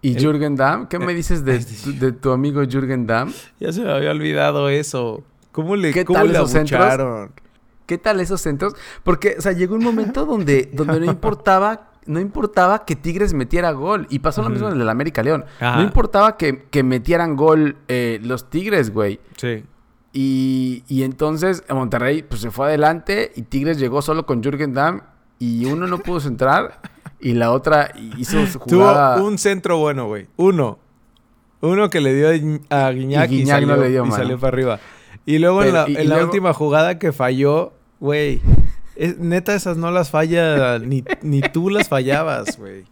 y 0.00 0.14
El- 0.16 0.22
Jürgen 0.22 0.56
Damm. 0.56 0.86
¿Qué 0.86 0.98
me 1.00 1.12
Eh, 1.12 1.16
dices 1.16 1.44
de, 1.44 1.58
de 1.98 2.12
tu 2.12 2.30
amigo 2.30 2.62
Jürgen 2.62 3.06
Damm? 3.06 3.32
Ya 3.60 3.72
se 3.72 3.82
me 3.82 3.90
había 3.92 4.12
olvidado 4.12 4.68
eso. 4.68 5.22
¿Cómo 5.50 5.76
le, 5.76 5.92
¿Qué 5.92 6.04
cómo 6.04 6.18
tal 6.20 6.28
le 6.28 6.34
esos 6.34 6.50
centros? 6.50 6.80
¿Qué 7.92 7.98
tal 7.98 8.20
esos 8.20 8.40
centros? 8.40 8.74
Porque, 9.04 9.34
o 9.38 9.42
sea, 9.42 9.52
llegó 9.52 9.74
un 9.74 9.84
momento 9.84 10.24
donde, 10.32 10.70
donde 10.72 10.98
no 10.98 11.04
importaba, 11.04 11.90
no 12.06 12.20
importaba 12.20 12.86
que 12.86 12.96
Tigres 12.96 13.34
metiera 13.34 13.70
gol. 13.72 14.06
Y 14.08 14.20
pasó 14.20 14.40
lo 14.42 14.48
mismo 14.48 14.70
en 14.70 14.80
el 14.80 14.88
América 14.88 15.22
León. 15.22 15.44
Ajá. 15.60 15.76
No 15.76 15.82
importaba 15.82 16.38
que, 16.38 16.62
que 16.70 16.82
metieran 16.82 17.36
gol 17.36 17.76
eh, 17.88 18.18
los 18.22 18.48
Tigres, 18.48 18.94
güey. 18.94 19.20
Sí. 19.36 19.62
Y, 20.14 20.84
y 20.88 21.02
entonces 21.02 21.64
Monterrey 21.68 22.22
pues, 22.22 22.40
se 22.40 22.50
fue 22.50 22.66
adelante 22.68 23.30
y 23.36 23.42
Tigres 23.42 23.78
llegó 23.78 24.00
solo 24.00 24.24
con 24.24 24.42
Jürgen 24.42 24.72
Damm 24.72 25.02
y 25.38 25.66
uno 25.66 25.86
no 25.86 25.98
pudo 25.98 26.18
centrar 26.20 26.80
y 27.20 27.34
la 27.34 27.52
otra 27.52 27.92
hizo 28.16 28.46
su 28.46 28.58
jugada. 28.58 29.16
Tuvo 29.16 29.26
un 29.28 29.36
centro 29.38 29.76
bueno, 29.76 30.06
güey. 30.06 30.28
Uno. 30.38 30.78
Uno 31.60 31.90
que 31.90 32.00
le 32.00 32.14
dio 32.14 32.28
a 32.28 32.32
Guiñ- 32.32 32.62
a 32.70 32.90
Guiñac 32.90 33.30
y, 33.30 33.36
Guiñac 33.38 33.60
salió, 33.60 33.66
no 33.68 33.76
le 33.82 33.88
dio 33.90 34.06
y 34.06 34.10
salió 34.12 34.38
para 34.38 34.48
arriba. 34.48 34.80
Y 35.24 35.38
luego 35.38 35.62
en 35.62 35.72
la, 35.72 35.88
y- 35.88 35.94
en 35.96 36.02
y 36.02 36.06
la 36.08 36.14
luego- 36.16 36.30
última 36.30 36.52
jugada 36.52 36.98
que 36.98 37.12
falló, 37.12 37.72
güey. 38.02 38.42
es- 38.96 39.16
Neta, 39.18 39.54
esas 39.54 39.76
no 39.78 39.90
las 39.90 40.10
falla 40.10 40.78
ni, 40.80 41.02
ni 41.22 41.40
tú 41.40 41.70
las 41.70 41.88
fallabas, 41.88 42.58
güey. 42.58 42.84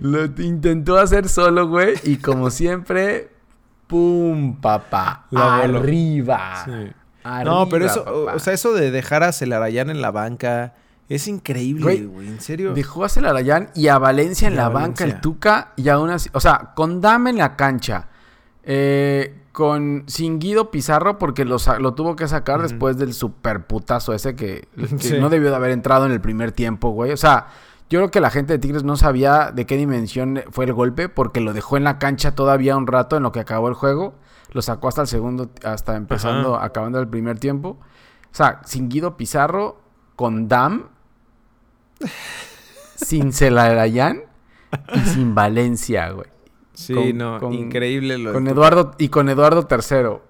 Lo 0.00 0.24
intentó 0.24 0.98
hacer 0.98 1.28
solo, 1.28 1.68
güey. 1.68 1.94
Y 2.04 2.16
como 2.16 2.50
siempre, 2.50 3.30
¡pum, 3.86 4.56
papá! 4.60 5.26
La. 5.30 5.56
Arriba. 5.58 6.62
Sí. 6.64 6.72
Arriba, 7.22 7.44
No, 7.54 7.68
pero 7.68 7.86
eso, 7.86 8.04
papá. 8.04 8.34
o 8.34 8.38
sea, 8.38 8.52
eso 8.52 8.72
de 8.74 8.90
dejar 8.90 9.22
a 9.22 9.32
Celarayán 9.32 9.90
en 9.90 10.00
la 10.00 10.10
banca 10.10 10.74
es 11.08 11.28
increíble, 11.28 12.04
Güey. 12.06 12.26
En 12.28 12.40
serio. 12.40 12.74
Dejó 12.74 13.04
a 13.04 13.08
Celarayán 13.08 13.70
y 13.74 13.88
a 13.88 13.98
Valencia 13.98 14.48
en 14.48 14.54
Y 14.54 14.56
la 14.56 14.68
banca 14.68 15.04
el. 15.04 15.20
Tuca 15.20 15.72
y 15.76 15.88
aún 15.88 16.10
así, 16.10 16.28
o 16.32 16.40
sea, 16.40 16.72
con 16.74 17.00
Dame 17.00 17.30
en 17.30 17.38
la 17.38 17.54
cancha, 17.56 18.08
eh, 18.66 19.34
con 19.52 20.04
sin 20.06 20.38
Guido 20.38 20.70
Pizarro 20.70 21.18
porque 21.18 21.44
lo, 21.46 21.58
tuvo 21.94 22.16
que 22.16 22.28
sacar 22.28 22.60
después 22.60 22.98
del 22.98 23.14
super 23.14 23.66
putazo 23.66 24.12
ese 24.12 24.36
que, 24.36 24.68
que 24.76 24.98
Sí. 24.98 25.18
no 25.18 25.30
debió 25.30 25.50
de 25.50 25.56
haber 25.56 25.70
entrado 25.70 26.04
en 26.04 26.12
el 26.12 26.20
primer 26.20 26.52
tiempo, 26.52 26.90
güey. 26.90 27.12
O 27.12 27.16
sea, 27.16 27.46
yo 27.88 28.00
creo 28.00 28.10
que 28.10 28.20
la 28.20 28.30
gente 28.30 28.52
de 28.52 28.58
Tigres 28.58 28.82
no 28.82 28.96
sabía 28.96 29.52
de 29.52 29.64
qué 29.64 29.76
dimensión 29.76 30.42
fue 30.50 30.64
el 30.64 30.72
golpe 30.72 31.08
porque 31.08 31.40
lo 31.40 31.52
dejó 31.52 31.76
en 31.76 31.84
la 31.84 31.98
cancha 31.98 32.34
todavía 32.34 32.76
un 32.76 32.88
rato 32.88 33.16
en 33.16 33.22
lo 33.22 33.32
que 33.32 33.40
acabó 33.40 33.68
el 33.68 33.74
juego. 33.74 34.14
Lo 34.52 34.60
sacó 34.62 34.88
hasta 34.88 35.02
el 35.02 35.06
segundo, 35.06 35.50
hasta 35.64 35.96
empezando, 35.96 36.56
acabando 36.56 36.98
el 36.98 37.08
primer 37.08 37.38
tiempo. 37.38 37.78
O 38.32 38.34
sea, 38.36 38.60
sin 38.64 38.88
Guido 38.88 39.16
Pizarro, 39.16 39.80
con 40.16 40.48
Dam, 40.48 40.88
sin 42.96 43.32
Celarayán 43.32 44.22
y 44.94 44.98
sin 45.00 45.34
Valencia, 45.34 46.10
güey. 46.10 46.35
Sí, 46.76 46.94
con- 46.94 47.18
no, 47.18 47.40
con- 47.40 47.52
increíble 47.52 48.16
lo 48.18 48.32
Con 48.32 48.44
del 48.44 48.52
Eduardo 48.54 48.94
y 48.98 49.08
con 49.08 49.28
Eduardo 49.28 49.66
III. 49.70 50.20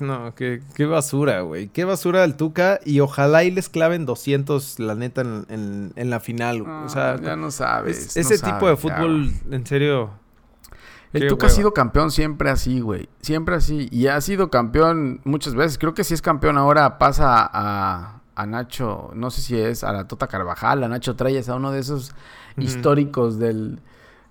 No, 0.00 0.34
qué, 0.34 0.62
qué 0.74 0.84
basura, 0.84 1.42
güey. 1.42 1.68
Qué 1.68 1.84
basura 1.84 2.24
el 2.24 2.34
Tuca. 2.34 2.80
Y 2.84 2.98
ojalá 2.98 3.44
y 3.44 3.52
les 3.52 3.68
claven 3.68 4.04
200, 4.04 4.80
la 4.80 4.96
neta, 4.96 5.20
en, 5.20 5.46
en- 5.48 5.92
en 5.94 6.10
la 6.10 6.18
final. 6.18 6.62
o 6.62 6.88
sea, 6.88 7.12
Ah, 7.12 7.20
ya 7.22 7.36
no 7.36 7.52
sabes. 7.52 7.98
es- 7.98 8.16
no 8.16 8.20
ese 8.22 8.44
tipo 8.44 8.66
de 8.68 8.76
fútbol, 8.76 9.30
en 9.48 9.64
serio. 9.64 10.10
El 11.12 11.28
Tuca 11.28 11.46
ha 11.46 11.50
sido 11.50 11.72
campeón 11.72 12.10
siempre 12.10 12.50
así, 12.50 12.80
güey. 12.80 13.08
Siempre 13.22 13.54
así. 13.54 13.88
Y 13.92 14.08
ha 14.08 14.20
sido 14.20 14.50
campeón 14.50 15.20
muchas 15.24 15.54
veces. 15.54 15.78
Creo 15.78 15.94
que 15.94 16.02
si 16.02 16.14
es 16.14 16.20
campeón 16.20 16.58
ahora 16.58 16.98
pasa 16.98 17.48
a, 17.50 18.20
a 18.34 18.46
Nacho. 18.46 19.12
No 19.14 19.30
sé 19.30 19.40
si 19.40 19.56
es 19.56 19.84
a 19.84 19.92
la 19.92 20.08
Tota 20.08 20.26
Carvajal, 20.26 20.82
a 20.82 20.88
Nacho 20.88 21.14
Treyes, 21.14 21.48
a 21.48 21.54
uno 21.54 21.70
de 21.70 21.78
esos 21.78 22.12
históricos 22.58 23.38
del, 23.38 23.78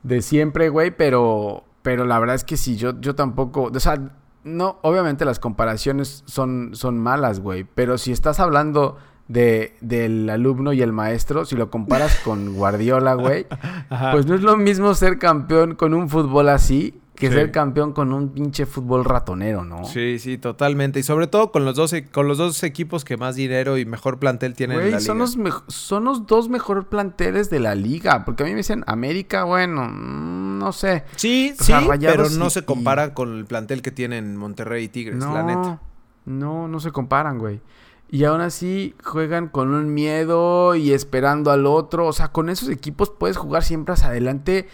de 0.05 0.21
siempre, 0.21 0.69
güey. 0.69 0.91
Pero, 0.91 1.63
pero 1.81 2.05
la 2.05 2.19
verdad 2.19 2.35
es 2.35 2.43
que 2.43 2.57
sí, 2.57 2.77
yo, 2.77 2.99
yo 3.01 3.15
tampoco. 3.15 3.71
O 3.73 3.79
sea, 3.79 3.99
no, 4.43 4.79
obviamente 4.83 5.25
las 5.25 5.39
comparaciones 5.39 6.23
son, 6.25 6.71
son 6.73 6.99
malas, 6.99 7.39
güey. 7.39 7.65
Pero 7.75 7.97
si 7.97 8.11
estás 8.11 8.39
hablando 8.39 8.97
de, 9.27 9.75
del 9.81 10.29
alumno 10.29 10.71
y 10.73 10.81
el 10.81 10.93
maestro, 10.93 11.45
si 11.45 11.55
lo 11.55 11.69
comparas 11.69 12.19
con 12.23 12.55
Guardiola, 12.55 13.15
güey. 13.15 13.47
Pues 14.11 14.25
no 14.27 14.35
es 14.35 14.41
lo 14.41 14.55
mismo 14.57 14.93
ser 14.93 15.17
campeón 15.17 15.75
con 15.75 15.93
un 15.93 16.09
fútbol 16.09 16.49
así 16.49 17.01
que 17.15 17.29
Sí. 17.29 17.33
ser 17.33 17.51
campeón 17.51 17.93
con 17.93 18.11
un 18.13 18.29
pinche 18.29 18.65
fútbol 18.65 19.05
ratonero, 19.05 19.63
¿no? 19.63 19.85
Sí, 19.85 20.19
sí, 20.19 20.37
totalmente. 20.37 20.99
Y 20.99 21.03
sobre 21.03 21.27
todo 21.27 21.51
con 21.51 21.63
los 21.65 21.75
dos, 21.75 21.93
e- 21.93 22.05
con 22.05 22.27
los 22.27 22.37
dos 22.37 22.61
equipos 22.63 23.05
que 23.05 23.17
más 23.17 23.35
dinero 23.35 23.77
y 23.77 23.85
mejor 23.85 24.19
plantel 24.19 24.53
tienen 24.53 24.75
en 24.77 24.81
Güey, 24.83 24.91
la 24.91 24.99
son 24.99 25.19
liga. 25.19 25.37
los, 25.43 25.63
son 25.73 26.03
los 26.03 26.27
dos 26.27 26.49
mejores 26.49 26.85
planteles 26.85 27.49
de 27.49 27.59
la 27.59 27.73
liga. 27.75 28.25
Porque 28.25 28.43
a 28.43 28.45
mí 28.45 28.51
me 28.51 28.57
dicen 28.57 28.83
América, 28.87 29.45
bueno, 29.45 29.87
mm, 29.89 30.59
no 30.59 30.71
sé. 30.73 31.03
Sí, 31.15 31.53
O 31.59 31.63
sí, 31.63 31.71
sea, 31.71 31.81
pero 31.99 32.29
no 32.29 32.47
y- 32.47 32.49
se 32.49 32.65
compara 32.65 33.13
con 33.13 33.37
el 33.37 33.45
plantel 33.45 33.81
que 33.81 33.91
tienen 33.91 34.35
Monterrey 34.37 34.83
y 34.83 34.87
Tigres, 34.89 35.15
No, 35.17 35.33
la 35.33 35.43
neta. 35.43 35.79
no, 36.25 36.67
no 36.67 36.79
se 36.79 36.91
comparan, 36.91 37.39
güey. 37.39 37.61
Y 38.09 38.23
aún 38.25 38.39
así 38.41 38.93
juegan 39.03 39.47
con 39.47 39.73
un 39.73 39.93
miedo 39.93 40.75
y 40.75 40.91
esperando 40.93 41.49
al 41.51 41.65
otro. 41.65 42.05
O 42.05 42.13
sea, 42.13 42.27
con 42.27 42.49
esos 42.49 42.69
equipos 42.69 43.09
puedes 43.09 43.35
jugar 43.35 43.63
siempre 43.63 43.93
hacia 43.93 44.09
adelante. 44.09 44.67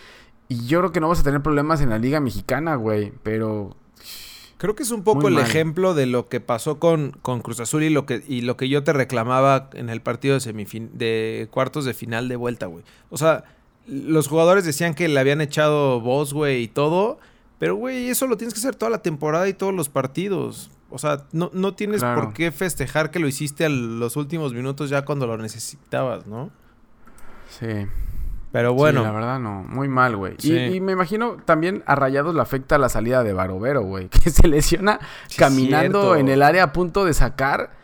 Y 0.51 0.65
yo 0.67 0.79
creo 0.79 0.91
que 0.91 0.99
no 0.99 1.07
vas 1.07 1.19
a 1.19 1.23
tener 1.23 1.41
problemas 1.41 1.81
en 1.81 1.89
la 1.89 1.97
liga 1.97 2.19
mexicana, 2.19 2.75
güey. 2.75 3.13
Pero 3.23 3.75
Creo 4.57 4.75
que 4.75 4.83
es 4.83 4.91
un 4.91 5.03
poco 5.03 5.27
el 5.27 5.35
mal. 5.35 5.43
ejemplo 5.43 5.93
de 5.95 6.05
lo 6.05 6.29
que 6.29 6.39
pasó 6.39 6.77
con, 6.77 7.17
con 7.23 7.41
Cruz 7.41 7.59
Azul 7.59 7.81
y 7.83 7.89
lo 7.89 8.05
que 8.05 8.23
y 8.27 8.41
lo 8.41 8.57
que 8.57 8.69
yo 8.69 8.83
te 8.83 8.93
reclamaba 8.93 9.69
en 9.73 9.89
el 9.89 10.01
partido 10.01 10.35
de 10.35 10.39
semifin 10.39 10.91
de 10.93 11.47
cuartos 11.51 11.83
de 11.85 11.93
final 11.95 12.27
de 12.27 12.35
vuelta, 12.35 12.67
güey. 12.67 12.83
O 13.09 13.17
sea, 13.17 13.43
los 13.87 14.27
jugadores 14.27 14.63
decían 14.63 14.93
que 14.93 15.07
le 15.07 15.19
habían 15.19 15.41
echado 15.41 15.99
voz, 15.99 16.31
güey, 16.33 16.61
y 16.63 16.67
todo, 16.67 17.17
pero 17.57 17.75
güey, 17.75 18.09
eso 18.09 18.27
lo 18.27 18.37
tienes 18.37 18.53
que 18.53 18.59
hacer 18.59 18.75
toda 18.75 18.91
la 18.91 19.01
temporada 19.01 19.47
y 19.49 19.53
todos 19.53 19.73
los 19.73 19.89
partidos. 19.89 20.69
O 20.91 20.99
sea, 20.99 21.25
no, 21.31 21.49
no 21.53 21.73
tienes 21.73 22.01
Claro. 22.01 22.21
por 22.21 22.33
qué 22.33 22.51
festejar 22.51 23.09
que 23.09 23.17
lo 23.19 23.27
hiciste 23.27 23.65
a 23.65 23.69
los 23.69 24.15
últimos 24.15 24.53
minutos 24.53 24.89
ya 24.91 25.05
cuando 25.05 25.25
lo 25.25 25.37
necesitabas, 25.37 26.27
¿no? 26.27 26.51
sí. 27.49 27.87
Pero 28.51 28.73
bueno, 28.73 28.99
Sí, 29.01 29.05
la 29.07 29.11
verdad 29.13 29.39
no, 29.39 29.63
muy 29.63 29.87
mal, 29.87 30.15
güey. 30.17 30.33
Y- 30.39 30.41
Sí. 30.41 30.53
Y, 30.57 30.81
me 30.81 30.91
imagino 30.91 31.37
también 31.45 31.83
a 31.85 31.95
Rayados 31.95 32.35
le 32.35 32.41
afecta 32.41 32.77
la 32.77 32.89
salida 32.89 33.23
de 33.23 33.31
Barovero, 33.33 33.81
güey. 33.83 34.09
Que 34.23 34.29
se 34.29 34.47
lesiona 34.47 34.99
Sí, 35.27 35.37
caminando 35.37 36.15
en 36.15 36.27
el 36.27 36.41
área 36.43 36.63
a 36.63 36.73
punto 36.73 37.05
de 37.05 37.13
sacar. 37.13 37.79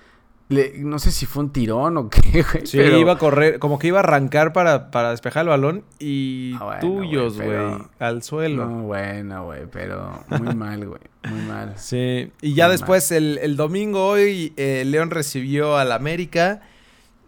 Le- 0.50 0.76
no 0.78 0.98
sé 0.98 1.12
si 1.12 1.26
fue 1.26 1.44
un 1.44 1.52
tirón 1.52 1.98
o 1.98 2.10
qué, 2.10 2.44
güey. 2.44 2.66
sí, 2.66 2.78
pero- 2.78 2.98
iba 2.98 3.14
a 3.14 3.18
correr, 3.18 3.60
como 3.60 3.80
que 3.80 3.88
iba 3.88 3.98
a 4.00 4.04
arrancar 4.04 4.54
para, 4.54 4.92
para 4.92 5.12
despejar 5.12 5.42
el 5.44 5.50
balón 5.50 5.84
y 6.00 6.56
Ah, 6.60 6.64
bueno, 6.66 6.80
tuyos, 6.82 7.36
güey, 7.36 7.48
güey, 7.48 7.60
pero- 7.60 7.90
al 8.00 8.24
suelo. 8.24 8.66
No, 8.66 8.84
bueno, 8.84 9.46
güey, 9.46 9.66
pero 9.72 10.24
muy 10.30 10.56
mal, 10.56 10.86
güey. 10.88 11.02
Muy 11.30 11.42
mal. 11.42 11.74
Sí, 11.78 12.32
y 12.42 12.54
ya 12.54 12.68
Muy 12.68 12.72
después 12.74 13.12
el, 13.12 13.38
el 13.42 13.58
domingo 13.58 14.08
hoy 14.08 14.54
eh, 14.56 14.84
León 14.86 15.10
recibió 15.12 15.78
al 15.78 15.92
América. 15.92 16.62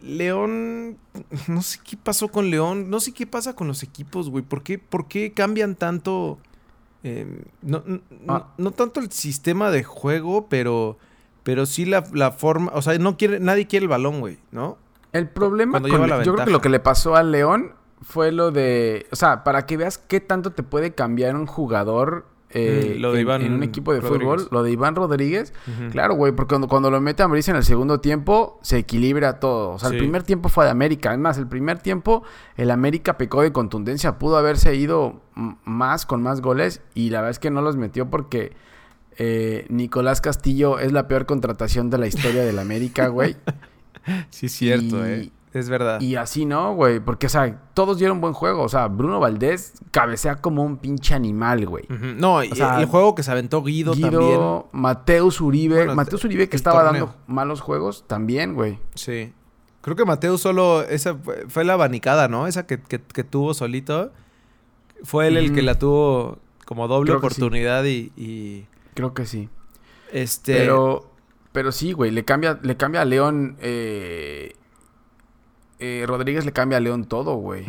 León, 0.01 0.98
no 1.48 1.62
sé 1.62 1.79
qué 1.84 1.98
pasó 1.98 2.27
con 2.29 2.50
León, 2.50 2.89
no 2.89 3.00
sé 3.00 3.13
qué 3.13 3.27
pasa 3.27 3.56
con 3.56 3.68
los 3.68 3.84
equipos, 3.84 4.29
güey. 4.29 4.44
¿Por 4.44 4.63
qué, 4.63 4.77
por 4.79 5.08
qué 5.08 5.32
cambian 5.34 5.75
tanto? 5.75 6.39
eh, 7.03 7.44
no, 7.62 7.82
no- 7.86 8.01
Ah. 8.27 8.48
no 8.58 8.72
tanto 8.72 9.00
el 9.00 9.10
sistema 9.12 9.72
de 9.72 9.86
juego, 9.86 10.48
pero, 10.50 10.98
pero 11.44 11.65
sí 11.65 11.86
la, 11.86 12.03
la 12.12 12.32
forma. 12.32 12.72
O 12.75 12.82
sea, 12.82 12.98
no 13.00 13.15
quiere, 13.15 13.39
nadie 13.39 13.68
quiere 13.68 13.86
el 13.86 13.89
balón, 13.89 14.20
güey, 14.20 14.38
¿no? 14.51 14.77
El 15.13 15.29
problema 15.29 15.79
con 15.82 15.89
la 16.10 16.24
yo 16.24 16.34
creo 16.34 16.46
que 16.46 16.51
lo 16.51 16.60
que 16.62 16.68
le 16.70 16.79
pasó 16.82 17.15
al 17.15 17.32
León 17.32 17.72
fue 18.01 18.32
lo 18.34 18.51
de, 18.51 19.08
o 19.12 19.15
sea, 19.15 19.44
para 19.46 19.65
que 19.65 19.77
veas 19.77 19.98
qué 19.98 20.20
tanto 20.20 20.51
te 20.51 20.62
puede 20.62 20.94
cambiar 20.94 21.36
un 21.36 21.46
jugador 21.48 22.25
eh, 22.51 22.96
Mm, 22.98 23.01
lo 23.01 23.12
de 23.12 23.20
en, 23.20 23.22
Iván 23.27 23.41
en 23.44 23.53
un 23.53 23.63
equipo 23.63 23.94
de 23.94 24.01
Rodríguez. 24.01 24.22
fútbol, 24.24 24.48
lo 24.51 24.63
de 24.63 24.72
Iván 24.72 24.96
Rodríguez. 24.96 25.53
Claro, 25.91 26.15
güey, 26.15 26.32
porque 26.34 26.50
cuando, 26.53 26.68
cuando 26.68 26.89
lo 26.91 27.00
mete 27.00 27.22
a 27.22 27.25
Ambriz 27.25 27.48
en 27.50 27.56
el 27.56 27.63
segundo 27.63 28.00
tiempo, 28.01 28.60
se 28.63 28.77
equilibra 28.79 29.39
todo. 29.39 29.72
O 29.72 29.79
sea, 29.79 29.89
Sí. 29.89 29.96
el 29.96 30.01
primer 30.01 30.24
tiempo 30.24 30.50
fue 30.50 30.65
de 30.65 30.72
América. 30.72 31.10
Además, 31.10 31.38
el 31.38 31.48
primer 31.48 31.79
tiempo, 31.79 32.24
el 32.58 32.72
América 32.72 33.18
pecó 33.18 33.41
de 33.41 33.51
contundencia. 33.51 34.18
Pudo 34.18 34.38
haberse 34.38 34.75
ido 34.75 35.22
más, 35.65 36.06
con 36.06 36.24
más 36.24 36.41
goles. 36.41 36.82
Y 36.96 37.12
la 37.12 37.20
verdad 37.20 37.32
es 37.32 37.39
que 37.39 37.51
no 37.51 37.62
los 37.62 37.75
metió 37.77 38.10
porque 38.10 38.53
eh, 39.18 39.65
Nicolás 39.70 40.22
Castillo 40.22 40.79
es 40.79 40.91
la 40.94 41.08
peor 41.08 41.25
contratación 41.25 41.89
de 41.89 41.98
la 41.98 42.08
historia 42.08 42.44
del 42.44 42.58
América, 42.60 43.08
güey. 43.10 43.36
Sí, 44.32 44.48
es 44.48 44.53
cierto, 44.53 45.06
Y- 45.06 45.10
eh. 45.12 45.29
Es 45.51 45.68
verdad. 45.70 46.00
Y 46.00 46.15
así 46.15 46.46
no, 46.46 46.75
güey. 46.75 47.00
Porque, 47.00 47.25
o 47.25 47.29
sea, 47.29 47.60
todos 47.74 47.98
dieron 47.98 48.22
buen 48.22 48.34
juego. 48.34 48.62
O 48.63 48.70
sea, 48.70 48.88
Bruno 48.88 49.20
Valdés 49.20 49.74
cabecea 49.91 50.36
como 50.36 50.63
un 50.63 50.77
pinche 50.77 51.15
animal, 51.15 51.65
güey. 51.65 51.86
No, 51.89 52.44
y 52.44 52.50
sea, 52.51 52.79
el 52.79 52.86
juego 52.86 53.15
que 53.15 53.24
se 53.24 53.32
aventó 53.32 53.63
Guido, 53.63 53.91
también. 53.94 54.12
Guido, 54.12 54.70
Mateus 54.74 55.41
Uribe. 55.41 55.77
Bueno, 55.77 55.96
Mateus 55.96 56.24
Uribe 56.24 56.50
que 56.50 56.56
estaba 56.56 56.84
torneo. 56.84 57.06
dando 57.08 57.20
malos 57.27 57.62
juegos 57.62 58.06
también, 58.08 58.53
güey. 58.53 58.77
Sí. 58.94 59.34
Creo 59.82 59.96
que 59.96 60.06
Mateo 60.06 60.38
solo, 60.38 60.84
esa 60.84 61.15
fue, 61.48 61.63
la 61.63 61.74
abanicada, 61.74 62.27
¿no? 62.27 62.46
Esa 62.48 62.68
que, 62.68 62.79
que- 62.82 63.01
que 63.01 63.24
tuvo 63.24 63.53
solito. 63.56 64.12
Fue 65.03 65.27
él 65.27 65.38
el 65.38 65.53
que 65.53 65.62
la 65.62 65.79
tuvo 65.79 66.38
como 66.65 66.88
doble 66.88 67.12
Creo 67.12 67.22
que 67.22 67.29
sí. 67.29 67.41
oportunidad 67.41 67.86
y, 67.86 68.12
y, 68.18 68.65
Creo 68.94 69.13
que 69.13 69.25
sí. 69.25 69.50
este... 70.12 70.53
Pero, 70.58 71.10
pero 71.53 71.72
sí, 71.72 71.94
güey. 71.94 72.12
Le 72.12 72.24
cambia, 72.25 72.60
le 72.62 72.75
cambia 72.77 73.01
a 73.01 73.06
León. 73.06 73.56
Eh, 73.62 74.53
eh, 75.79 76.03
Rodríguez 76.07 76.45
le 76.45 76.51
cambia 76.51 76.77
a 76.77 76.81
León 76.81 77.05
todo, 77.05 77.36
güey. 77.36 77.65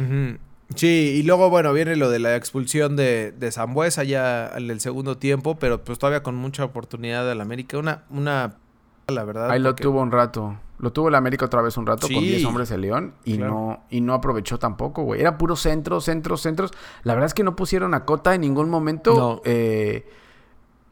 Sí, 0.74 1.14
y 1.16 1.22
luego, 1.24 1.50
bueno, 1.50 1.72
viene 1.72 1.96
lo 1.96 2.10
de 2.10 2.20
la 2.20 2.36
expulsión 2.36 2.94
de, 2.94 3.32
de 3.32 3.50
Zambuesa 3.50 4.04
ya 4.04 4.52
en 4.56 4.70
el 4.70 4.80
segundo 4.80 5.16
tiempo, 5.18 5.58
pero 5.58 5.82
pues 5.82 5.98
todavía 5.98 6.22
con 6.22 6.36
mucha 6.36 6.64
oportunidad 6.64 7.26
del 7.26 7.40
América. 7.40 7.76
Una, 7.78 8.04
una, 8.10 8.54
la 9.08 9.24
verdad. 9.24 9.50
Ahí 9.50 9.58
lo 9.58 9.74
tuvo 9.74 10.00
un 10.00 10.12
rato. 10.12 10.56
Lo 10.78 10.92
tuvo 10.92 11.08
el 11.08 11.14
América 11.16 11.44
otra 11.46 11.60
vez 11.60 11.76
un 11.76 11.86
rato 11.86 12.06
con 12.06 12.16
Sí. 12.20 12.28
10 12.28 12.44
hombres 12.46 12.70
el 12.70 12.80
León 12.82 13.14
y 13.24 13.36
Claro. 13.36 13.52
no 13.52 13.80
y 13.90 14.00
no 14.00 14.14
aprovechó 14.14 14.58
tampoco, 14.58 15.02
güey. 15.02 15.20
Era 15.20 15.36
puro 15.36 15.56
centro, 15.56 16.00
centros, 16.00 16.40
centros. 16.40 16.70
La 17.02 17.14
verdad 17.14 17.26
es 17.26 17.34
que 17.34 17.42
no 17.44 17.54
pusieron 17.56 17.92
a 17.92 18.04
Cota 18.04 18.34
en 18.34 18.40
ningún 18.42 18.70
momento 18.70 19.14
No. 19.14 19.42
eh, 19.44 20.06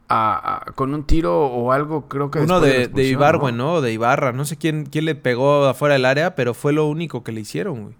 a- 0.09 0.63
a- 0.67 0.71
con 0.73 0.93
un 0.93 1.03
tiro 1.03 1.45
o 1.47 1.71
algo, 1.71 2.07
creo 2.07 2.31
que 2.31 2.39
Uno 2.39 2.59
de, 2.59 2.87
de 2.87 3.03
Ibargüen, 3.05 3.55
¿no? 3.55 3.79
De 3.81 3.93
Ibarra. 3.93 4.31
No 4.33 4.43
sé 4.45 4.57
quién, 4.57 4.85
quién 4.85 5.05
le 5.05 5.15
pegó 5.15 5.65
afuera 5.65 5.93
del 5.93 6.05
área, 6.05 6.35
pero 6.35 6.53
fue 6.53 6.73
lo 6.73 6.85
único 6.87 7.23
que 7.23 7.31
le 7.31 7.41
hicieron, 7.41 7.83
güey. 7.83 7.95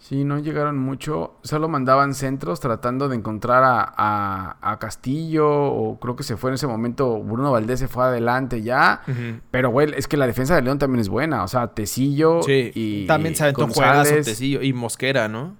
Sí, 0.00 0.24
no 0.24 0.38
llegaron 0.38 0.78
mucho. 0.78 1.34
Solo 1.42 1.68
mandaban 1.68 2.14
centros 2.14 2.60
tratando 2.60 3.08
de 3.10 3.16
encontrar 3.16 3.62
a, 3.64 3.92
a- 3.96 4.56
a 4.62 4.78
Castillo. 4.78 5.46
O 5.50 5.98
creo 6.00 6.16
que 6.16 6.22
se 6.22 6.36
fue 6.38 6.50
en 6.50 6.54
ese 6.54 6.66
momento. 6.66 7.20
Bruno 7.20 7.50
Valdés 7.52 7.80
se 7.80 7.88
fue 7.88 8.04
adelante 8.04 8.62
ya. 8.62 9.02
Pero, 9.50 9.68
güey, 9.70 9.92
es 9.96 10.08
que 10.08 10.16
la 10.16 10.26
defensa 10.26 10.54
de 10.54 10.62
León 10.62 10.78
también 10.78 11.00
es 11.00 11.08
buena. 11.10 11.42
O 11.44 11.48
sea, 11.48 11.66
Tecillo 11.74 12.42
Sí, 12.42 12.70
y. 12.74 13.06
también 13.06 13.34
se 13.36 13.42
aventó 13.42 13.62
González. 13.62 14.08
juegazo 14.08 14.30
Tecillo 14.30 14.62
y 14.62 14.72
Mosquera, 14.72 15.28
¿no? 15.28 15.56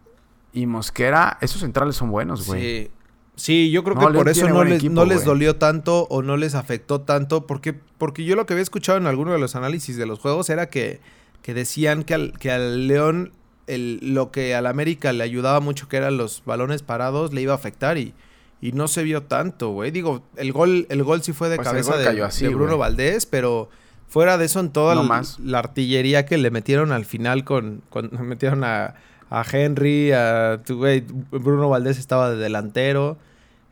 y 0.51 0.65
Mosquera, 0.67 1.37
esos 1.43 1.61
centrales 1.61 1.95
son 1.95 2.11
buenos, 2.11 2.47
güey. 2.47 2.61
Sí. 2.87 2.91
Sí, 3.39 3.71
yo 3.71 3.85
creo 3.85 3.97
que 3.97 4.07
por 4.07 4.29
eso 4.29 4.49
no 4.49 4.65
les, 4.65 4.83
no 4.85 5.05
les 5.05 5.25
dolió 5.25 5.57
tanto 5.57 6.07
o 6.11 6.23
no 6.23 6.37
les 6.37 6.55
afectó 6.55 7.01
tanto. 7.03 7.47
Porque, 7.47 7.73
porque 7.73 8.25
yo 8.25 8.35
lo 8.37 8.45
que 8.47 8.53
había 8.55 8.63
escuchado 8.63 8.99
en 8.99 9.07
alguno 9.07 9.33
de 9.33 9.39
los 9.39 9.55
análisis 9.57 9.97
de 9.97 10.07
los 10.07 10.19
juegos 10.19 10.51
era 10.51 10.69
que, 10.69 11.01
que 11.43 11.55
decían 11.55 12.03
que 12.03 12.15
al, 12.15 12.33
que 12.39 12.51
al 12.51 12.89
León 12.89 13.33
el, 13.69 14.01
lo 14.03 14.31
que 14.33 14.55
al 14.55 14.67
América 14.67 15.13
le 15.13 15.23
ayudaba 15.25 15.61
mucho, 15.61 15.89
que 15.89 15.99
eran 15.99 16.17
los 16.17 16.43
balones 16.45 16.83
parados, 16.83 17.33
le 17.33 17.41
iba 17.43 17.53
a 17.53 17.57
afectar 17.57 17.97
y, 17.97 18.13
y 18.61 18.73
no 18.73 18.89
se 18.89 19.03
vio 19.05 19.23
tanto, 19.23 19.71
güey. 19.71 19.91
Digo, 19.93 20.23
el 20.37 20.53
gol, 20.53 20.87
el 20.91 21.05
gol 21.05 21.23
sí 21.23 21.33
fue 21.33 21.49
de 21.49 21.57
Pues 21.57 21.69
cabeza 21.69 21.97
de, 21.97 22.05
cayó 22.05 22.25
así, 22.25 22.45
de 22.45 22.55
Bruno. 22.55 22.77
Valdés, 22.77 23.25
pero 23.27 23.69
fuera 24.09 24.37
de 24.37 24.47
eso 24.47 24.59
en 24.61 24.71
toda 24.71 24.95
No 24.97 25.03
la- 25.03 25.09
más. 25.09 25.39
la 25.39 25.61
artillería 25.61 26.27
que 26.27 26.39
le 26.39 26.51
metieron 26.51 26.91
al 26.93 27.05
final 27.05 27.45
con, 27.45 27.83
con 27.91 28.11
metieron 28.27 28.65
a, 28.65 28.95
a 29.31 29.45
Henry, 29.53 30.11
a 30.13 30.61
tu 30.67 30.79
güey, 30.79 31.05
Bruno 31.31 31.69
Valdés 31.69 31.99
estaba 31.99 32.31
de 32.31 32.37
delantero 32.39 33.17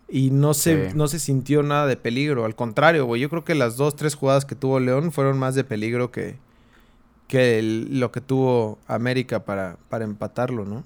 y 0.08 0.30
no 0.30 0.54
se, 0.54 0.90
Sí. 0.90 0.96
no 0.96 1.08
se 1.08 1.18
sintió 1.18 1.62
nada 1.62 1.86
de 1.86 1.96
peligro. 1.96 2.44
Al 2.44 2.54
contrario, 2.54 3.06
güey, 3.06 3.20
yo 3.20 3.28
creo 3.30 3.44
que 3.44 3.54
las 3.54 3.76
dos, 3.76 3.96
tres 3.96 4.14
jugadas 4.14 4.44
que 4.44 4.54
tuvo 4.54 4.78
León 4.80 5.10
fueron 5.12 5.38
más 5.38 5.54
de 5.54 5.64
peligro 5.64 6.10
que, 6.12 6.38
que 7.28 7.58
el- 7.58 7.98
lo 7.98 8.12
que 8.12 8.20
tuvo 8.20 8.78
América 8.86 9.44
para, 9.44 9.78
para 9.88 10.04
empatarlo, 10.04 10.64
¿no? 10.64 10.84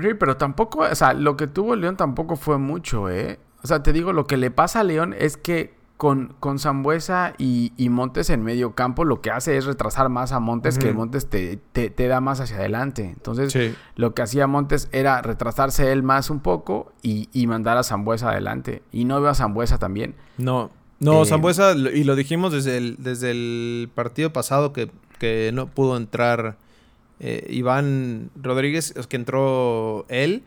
Sí, 0.00 0.08
pero 0.18 0.38
tampoco, 0.38 0.80
o 0.90 0.94
sea, 0.94 1.12
lo 1.12 1.36
que 1.36 1.46
tuvo 1.46 1.76
León 1.76 1.96
tampoco 1.98 2.36
fue 2.36 2.56
mucho, 2.56 3.10
¿eh? 3.10 3.38
O 3.62 3.66
sea, 3.66 3.82
te 3.82 3.92
digo, 3.92 4.12
lo 4.14 4.26
que 4.26 4.38
le 4.38 4.50
pasa 4.50 4.80
a 4.80 4.84
León 4.84 5.14
es 5.18 5.36
que 5.36 5.74
con, 6.02 6.34
con 6.40 6.58
Zambuesa 6.58 7.34
y, 7.38 7.72
y 7.76 7.88
Montes 7.88 8.28
en 8.28 8.42
medio 8.42 8.74
campo, 8.74 9.04
lo 9.04 9.20
que 9.20 9.30
hace 9.30 9.56
es 9.56 9.66
retrasar 9.66 10.08
más 10.08 10.32
a 10.32 10.40
Montes, 10.40 10.76
que 10.76 10.88
Ujú. 10.88 10.96
Montes 10.98 11.30
te, 11.30 11.60
te, 11.70 11.90
te 11.90 12.08
da 12.08 12.20
más 12.20 12.40
hacia 12.40 12.56
adelante. 12.56 13.04
Entonces, 13.04 13.52
Sí. 13.52 13.72
lo 13.94 14.12
que 14.12 14.22
hacía 14.22 14.48
Montes 14.48 14.88
era 14.90 15.22
retrasarse 15.22 15.92
él 15.92 16.02
más 16.02 16.28
un 16.28 16.40
poco 16.40 16.90
y, 17.02 17.28
y 17.32 17.46
mandar 17.46 17.76
a 17.76 17.84
Zambuesa 17.84 18.30
adelante. 18.30 18.82
Y 18.90 19.04
no 19.04 19.20
veo 19.20 19.30
a 19.30 19.36
Zambuesa 19.36 19.78
también. 19.78 20.16
No, 20.38 20.72
no, 20.98 21.22
Eh, 21.22 21.26
Zambuesa, 21.26 21.70
y 21.76 22.02
lo 22.02 22.16
dijimos 22.16 22.52
desde 22.52 22.78
el, 22.78 22.96
desde 22.98 23.30
el 23.30 23.88
partido 23.94 24.32
pasado 24.32 24.72
que, 24.72 24.90
que 25.20 25.52
no 25.54 25.68
pudo 25.68 25.96
entrar 25.96 26.56
eh, 27.20 27.46
Iván 27.48 28.30
Rodríguez, 28.34 28.92
es 28.96 29.06
que 29.06 29.14
entró 29.14 30.04
él. 30.08 30.42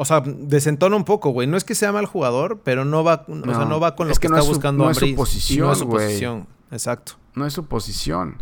O 0.00 0.04
sea, 0.04 0.22
desentona 0.24 0.94
un 0.94 1.04
poco, 1.04 1.30
güey. 1.30 1.48
No 1.48 1.56
es 1.56 1.64
que 1.64 1.74
sea 1.74 1.90
mal 1.90 2.06
jugador, 2.06 2.60
pero 2.62 2.84
no 2.84 3.02
va, 3.02 3.24
o 3.26 3.34
sea, 3.52 3.64
No, 3.64 3.80
va 3.80 3.96
con 3.96 4.06
lo 4.06 4.12
es 4.12 4.20
que, 4.20 4.28
que 4.28 4.30
no 4.30 4.36
está 4.36 4.42
es 4.42 4.46
su- 4.46 4.52
buscando 4.52 4.84
no 4.84 4.90
es 4.90 4.96
su 4.98 5.06
y 5.06 5.10
no 5.12 5.16
posición, 5.16 5.72
es 5.72 5.78
su 5.78 5.86
güey. 5.86 6.06
posición. 6.06 6.46
Exacto. 6.70 7.12
No 7.34 7.46
es 7.46 7.52
su 7.52 7.66
posición. 7.66 8.40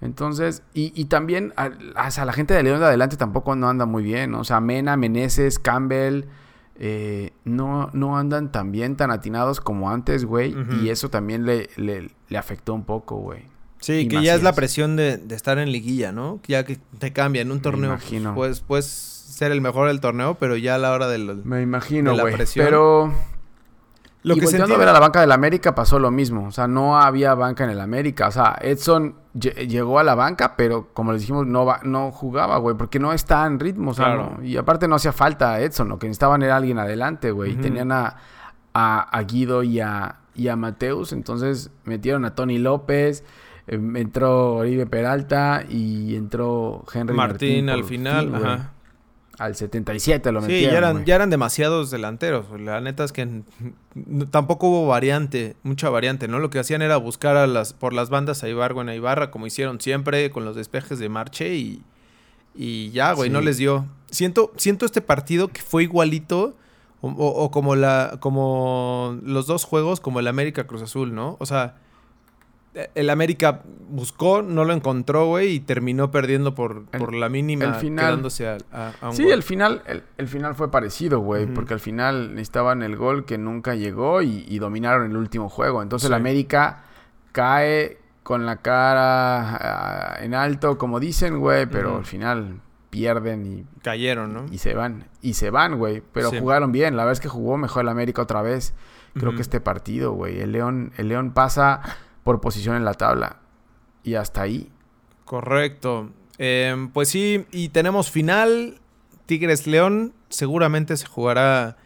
Entonces, 0.00 0.62
y, 0.74 0.92
y 0.98 1.06
también, 1.06 1.52
a, 1.56 1.68
la 2.24 2.32
gente 2.32 2.54
de 2.54 2.62
León 2.62 2.80
de 2.80 2.86
adelante 2.86 3.16
tampoco 3.16 3.54
no 3.56 3.68
anda 3.68 3.84
muy 3.86 4.02
bien. 4.02 4.34
O 4.34 4.44
sea, 4.44 4.60
Mena, 4.60 4.96
Meneses, 4.96 5.58
Campbell, 5.58 6.24
eh, 6.76 7.32
no, 7.44 7.90
no 7.92 8.16
andan 8.18 8.52
tan 8.52 8.72
bien, 8.72 8.96
tan 8.96 9.10
atinados 9.10 9.60
como 9.60 9.90
antes, 9.90 10.24
güey. 10.24 10.54
Y 10.82 10.88
eso 10.90 11.10
también 11.10 11.44
le, 11.46 11.68
le, 11.76 12.10
le 12.28 12.38
afectó 12.38 12.74
un 12.74 12.84
poco, 12.84 13.16
güey. 13.16 13.44
Sí, 13.80 13.92
Y 14.00 14.08
que 14.08 14.22
ya 14.22 14.34
es 14.34 14.42
la 14.42 14.52
presión 14.54 14.96
de, 14.96 15.16
de 15.18 15.34
estar 15.34 15.58
en 15.58 15.70
liguilla, 15.70 16.10
¿no? 16.12 16.40
Ya 16.48 16.64
que 16.64 16.78
te 16.98 17.12
cambia 17.12 17.42
en 17.42 17.50
un 17.50 17.58
Me 17.58 17.62
torneo. 17.62 17.90
imagino. 17.90 18.34
Pues 18.34 18.60
puedes 18.60 18.86
ser 18.86 19.52
el 19.52 19.60
mejor 19.60 19.88
del 19.88 20.00
torneo, 20.00 20.34
pero 20.40 20.56
ya 20.56 20.76
a 20.76 20.78
la 20.78 20.92
hora 20.92 21.08
del... 21.08 21.42
Me 21.44 21.60
imagino, 21.62 22.12
De 22.12 22.16
la 22.16 22.24
presión. 22.24 22.64
Pero 22.64 23.12
Lo 24.22 24.34
y 24.34 24.38
que 24.38 24.44
volteando 24.46 24.66
sentí- 24.68 24.74
a 24.76 24.78
ver 24.78 24.88
a 24.88 24.92
la 24.92 24.98
banca 25.00 25.20
del 25.20 25.30
América 25.30 25.74
pasó 25.74 25.98
lo 25.98 26.10
mismo. 26.10 26.46
O 26.48 26.52
sea, 26.52 26.66
no 26.66 26.98
había 26.98 27.34
banca 27.34 27.64
en 27.64 27.70
el 27.70 27.80
América. 27.80 28.28
O 28.28 28.30
sea, 28.32 28.56
Edson 28.62 29.14
lle- 29.34 29.68
llegó 29.68 29.98
a 29.98 30.04
la 30.04 30.14
banca, 30.14 30.56
pero 30.56 30.88
como 30.94 31.12
les 31.12 31.20
dijimos, 31.20 31.46
no, 31.46 31.66
va, 31.66 31.80
no 31.84 32.10
jugaba, 32.10 32.56
güey, 32.56 32.76
porque 32.76 32.98
no 32.98 33.12
está 33.12 33.46
en 33.46 33.60
ritmo. 33.60 33.90
O 33.90 33.94
sea, 33.94 34.06
Claro. 34.06 34.36
no- 34.38 34.44
y 34.44 34.56
aparte 34.56 34.88
no 34.88 34.94
hacía 34.96 35.12
falta 35.12 35.60
Edson. 35.60 35.88
Lo 35.90 35.98
que 35.98 36.06
necesitaban 36.08 36.42
era 36.42 36.56
alguien 36.56 36.78
adelante, 36.78 37.30
güey. 37.30 37.50
Y 37.50 37.54
Ujú. 37.54 37.62
Tenían 37.62 37.92
a, 37.92 38.16
a, 38.72 39.00
a 39.16 39.22
Guido 39.24 39.62
y 39.62 39.80
a, 39.80 40.16
y 40.34 40.48
a 40.48 40.56
Mateus. 40.56 41.12
Entonces 41.12 41.70
metieron 41.84 42.24
a 42.24 42.34
Tony 42.34 42.58
López. 42.58 43.22
Eh, 43.66 43.74
entró 43.96 44.54
Oribe 44.56 44.86
Peralta 44.86 45.64
y 45.68 46.14
entró 46.16 46.84
Henry 46.92 47.14
Martín 47.14 47.66
Martín, 47.66 47.70
al 47.70 47.84
final, 47.84 48.26
fin, 48.26 48.34
ajá. 48.36 48.72
Al 49.38 49.54
77 49.54 50.32
lo 50.32 50.40
Sí, 50.40 50.46
metieron. 50.46 50.72
ya 50.72 50.78
eran, 50.78 51.04
ya 51.04 51.14
eran 51.14 51.28
demasiados 51.28 51.90
delanteros. 51.90 52.46
La 52.58 52.80
neta 52.80 53.04
es 53.04 53.12
que 53.12 53.42
tampoco 54.30 54.68
hubo 54.68 54.86
variante, 54.86 55.56
mucha 55.62 55.90
variante, 55.90 56.26
¿no? 56.26 56.38
Lo 56.38 56.48
que 56.48 56.58
hacían 56.58 56.80
era 56.80 56.96
buscar 56.96 57.36
a 57.36 57.46
las, 57.46 57.74
por 57.74 57.92
las 57.92 58.08
bandas 58.08 58.42
a 58.42 58.48
Ibargüen 58.48 58.88
a 58.88 58.94
Ibarra, 58.94 59.30
como 59.30 59.46
hicieron 59.46 59.78
siempre 59.80 60.30
con 60.30 60.44
los 60.46 60.56
despejes 60.56 60.98
de 60.98 61.08
Marche 61.10 61.54
y, 61.54 61.82
y 62.54 62.90
ya, 62.92 63.12
güey, 63.12 63.28
Sí. 63.28 63.32
no 63.34 63.42
les 63.42 63.58
dio. 63.58 63.84
Siento, 64.10 64.52
siento 64.56 64.86
este 64.86 65.02
partido 65.02 65.48
que 65.48 65.60
fue 65.60 65.82
igualito 65.82 66.56
o, 67.02 67.08
o- 67.10 67.44
o 67.44 67.50
como, 67.50 67.76
la, 67.76 68.16
como 68.20 69.18
los 69.22 69.46
dos 69.46 69.64
juegos, 69.64 70.00
como 70.00 70.20
el 70.20 70.28
América 70.28 70.66
Cruz 70.66 70.80
Azul, 70.80 71.14
¿no? 71.14 71.36
O 71.40 71.44
sea, 71.46 71.76
el 72.94 73.10
América 73.10 73.62
buscó, 73.88 74.42
no 74.42 74.64
lo 74.64 74.72
encontró, 74.72 75.26
güey, 75.26 75.54
y 75.54 75.60
terminó 75.60 76.10
perdiendo 76.10 76.54
por, 76.54 76.84
El- 76.92 76.98
por 76.98 77.14
la 77.14 77.28
mínima, 77.28 77.64
el 77.64 77.74
final. 77.76 78.04
quedándose 78.06 78.48
a, 78.48 78.58
a- 78.72 78.92
a 79.00 79.08
un 79.10 79.16
Sí, 79.16 79.22
gol. 79.24 79.32
el 79.32 79.42
final, 79.42 79.82
el, 79.86 80.02
el 80.18 80.28
final 80.28 80.54
fue 80.54 80.70
parecido, 80.70 81.20
güey, 81.20 81.46
porque 81.46 81.74
al 81.74 81.80
final 81.80 82.34
necesitaban 82.34 82.82
el 82.82 82.96
gol 82.96 83.24
que 83.24 83.38
nunca 83.38 83.74
llegó 83.74 84.20
y, 84.22 84.44
y 84.48 84.58
dominaron 84.58 85.10
el 85.10 85.16
último 85.16 85.48
juego. 85.48 85.82
Entonces 85.82 86.08
Sí. 86.08 86.12
el 86.12 86.20
América 86.20 86.82
cae 87.32 87.98
con 88.22 88.44
la 88.44 88.56
cara 88.56 90.14
ah, 90.14 90.16
en 90.22 90.34
alto, 90.34 90.78
como 90.78 91.00
dicen, 91.00 91.38
güey, 91.38 91.66
pero 91.66 91.96
al 91.96 92.04
final 92.06 92.60
pierden 92.90 93.46
y, 93.46 93.64
Cayeron, 93.82 94.32
¿no? 94.32 94.46
y 94.50 94.58
se 94.58 94.74
van. 94.74 95.04
Y 95.22 95.34
se 95.34 95.50
van, 95.50 95.78
güey, 95.78 96.02
pero 96.12 96.30
Sí. 96.30 96.38
jugaron 96.40 96.72
bien. 96.72 96.96
La 96.96 97.10
es 97.10 97.20
que 97.20 97.28
jugó 97.28 97.56
mejor 97.56 97.82
el 97.84 97.88
América 97.88 98.22
otra 98.22 98.42
vez. 98.42 98.74
Creo 99.18 99.34
que 99.34 99.40
este 99.40 99.60
partido, 99.62 100.12
güey, 100.12 100.40
el 100.40 100.52
León, 100.52 100.92
el 100.98 101.08
León 101.08 101.30
pasa 101.32 101.80
por 102.26 102.40
posición 102.40 102.74
en 102.74 102.84
la 102.84 102.94
tabla. 102.94 103.36
Y 104.02 104.16
hasta 104.16 104.42
ahí. 104.42 104.68
Correcto. 105.24 106.10
Em, 106.38 106.88
pues 106.90 107.08
sí, 107.08 107.46
y 107.52 107.68
tenemos 107.68 108.10
final. 108.10 108.80
Tigres 109.26 109.66
León 109.68 110.12
seguramente 110.28 110.96
se 110.96 111.06
jugará 111.06 111.76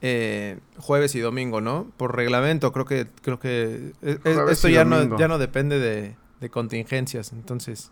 eh, 0.00 0.60
jueves 0.78 1.16
y 1.16 1.20
domingo, 1.20 1.60
¿no? 1.60 1.90
Por 1.96 2.14
reglamento, 2.14 2.72
creo 2.72 2.84
que 2.84 3.08
creo 3.22 3.40
que 3.40 3.92
e- 4.02 4.18
e- 4.24 4.44
esto 4.50 4.68
ya 4.68 4.84
no, 4.84 5.18
ya 5.18 5.26
no 5.26 5.36
depende 5.38 5.80
de, 5.80 6.16
de 6.40 6.48
contingencias, 6.50 7.32
entonces. 7.32 7.90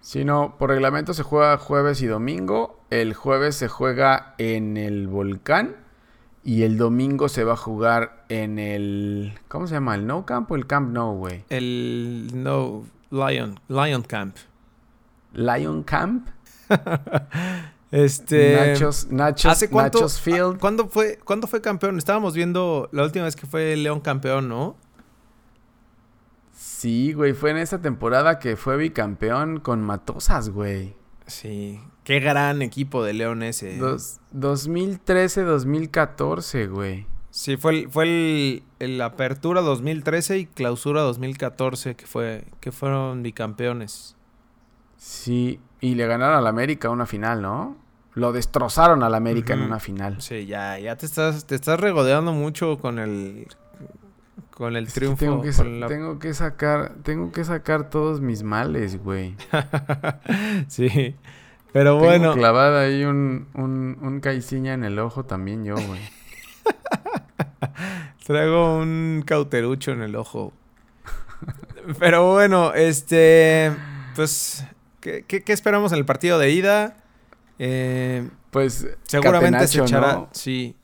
Si 0.00 0.24
no, 0.24 0.56
por 0.58 0.70
reglamento 0.70 1.14
se 1.14 1.22
juega 1.22 1.56
jueves 1.56 2.02
y 2.02 2.06
domingo. 2.06 2.80
El 2.90 3.14
jueves 3.14 3.54
se 3.54 3.68
juega 3.68 4.34
en 4.38 4.76
el 4.76 5.06
Volcán. 5.06 5.76
Y 6.44 6.62
el 6.62 6.76
domingo 6.76 7.30
se 7.30 7.42
va 7.42 7.54
a 7.54 7.56
jugar 7.56 8.26
en 8.28 8.58
el. 8.58 9.32
¿Cómo 9.48 9.66
se 9.66 9.74
llama? 9.74 9.94
¿El 9.94 10.06
No 10.06 10.26
Camp 10.26 10.50
o 10.50 10.56
el 10.56 10.66
Camp 10.66 10.92
No, 10.92 11.14
güey? 11.14 11.44
El 11.48 12.30
no 12.34 12.84
Lion 13.10 13.58
Lion 13.68 14.02
Camp. 14.02 14.36
Lion 15.32 15.82
Camp. 15.82 16.28
Este 17.90 18.56
Nachos, 18.56 19.06
Nachos, 19.08 19.52
¿Hace 19.52 19.70
cuánto? 19.70 19.98
Nachos 19.98 20.20
Field. 20.20 20.58
¿Cuándo 20.58 20.88
fue 20.88 21.20
cuándo 21.24 21.46
fue 21.46 21.60
campeón? 21.60 21.96
Estábamos 21.96 22.34
viendo 22.34 22.88
la 22.90 23.04
última 23.04 23.24
vez 23.24 23.36
que 23.36 23.46
fue 23.46 23.76
León 23.76 24.00
campeón, 24.00 24.48
¿no? 24.48 24.76
Sí, 26.52 27.12
güey. 27.12 27.34
Fue 27.34 27.52
en 27.52 27.58
esa 27.58 27.80
temporada 27.80 28.40
que 28.40 28.56
fue 28.56 28.76
bicampeón 28.76 29.60
con 29.60 29.80
Matosas, 29.80 30.50
güey. 30.50 30.96
Sí. 31.26 31.80
Qué 32.04 32.20
gran 32.20 32.60
equipo 32.62 33.02
de 33.02 33.14
León 33.14 33.42
ese. 33.42 33.76
¿eh? 33.76 33.78
Dos- 33.78 34.20
2013-2014, 34.34 36.68
güey. 36.70 37.06
Sí, 37.30 37.56
fue 37.56 37.72
el, 37.80 37.88
fue 37.90 38.04
el, 38.04 38.62
el 38.78 39.00
apertura 39.00 39.60
2013 39.62 40.38
y 40.38 40.46
clausura 40.46 41.00
2014 41.02 41.96
que 41.96 42.06
fue 42.06 42.44
que 42.60 42.70
fueron 42.72 43.22
bicampeones. 43.22 44.16
Sí. 44.96 45.60
Y 45.80 45.94
le 45.96 46.06
ganaron 46.06 46.36
al 46.38 46.46
América 46.46 46.88
una 46.90 47.06
final, 47.06 47.42
¿no? 47.42 47.76
Lo 48.14 48.32
destrozaron 48.32 49.02
al 49.02 49.14
América 49.16 49.54
en 49.54 49.62
una 49.62 49.80
final. 49.80 50.22
Sí, 50.22 50.46
ya, 50.46 50.78
ya 50.78 50.94
te 50.96 51.04
estás, 51.06 51.46
te 51.46 51.56
estás 51.56 51.80
regodeando 51.80 52.32
mucho 52.32 52.78
con 52.78 52.98
el 53.00 53.48
con 54.52 54.76
el 54.76 54.84
Es 54.86 54.94
que 54.94 55.00
triunfo. 55.00 55.18
tengo, 55.18 55.42
que, 55.42 55.52
sa- 55.52 55.64
con 55.64 55.80
la- 55.80 55.88
tengo 55.88 56.18
que 56.20 56.32
sacar, 56.32 56.94
tengo 57.02 57.32
que 57.32 57.42
sacar 57.44 57.90
todos 57.90 58.20
mis 58.20 58.44
males, 58.44 59.02
güey. 59.02 59.34
sí. 60.68 61.16
Pero 61.74 61.94
Tengo 61.98 62.04
bueno, 62.06 62.34
clavada 62.34 62.82
ahí 62.82 63.04
un, 63.04 63.48
un, 63.54 63.98
un 64.00 64.20
caiciña 64.20 64.72
en 64.74 64.84
el 64.84 64.98
ojo 64.98 65.24
también 65.24 65.64
yo, 65.64 65.74
güey. 65.74 66.00
traigo 68.26 68.78
un 68.78 69.22
cauterucho 69.26 69.92
en 69.92 70.02
el 70.02 70.16
ojo. 70.16 70.52
Pero 71.98 72.32
bueno, 72.32 72.72
este 72.74 73.72
pues 74.14 74.64
¿qué, 75.00 75.24
qué, 75.26 75.42
qué 75.42 75.52
esperamos 75.52 75.92
en 75.92 75.98
el 75.98 76.04
partido 76.06 76.38
de 76.38 76.50
ida? 76.52 76.96
Eh, 77.58 78.28
Pues 78.50 78.86
seguramente 79.02 79.66
se 79.68 79.78
Catenacho, 79.80 79.84
echará, 79.84 80.12
¿no? 80.14 80.28
sí. 80.32 80.76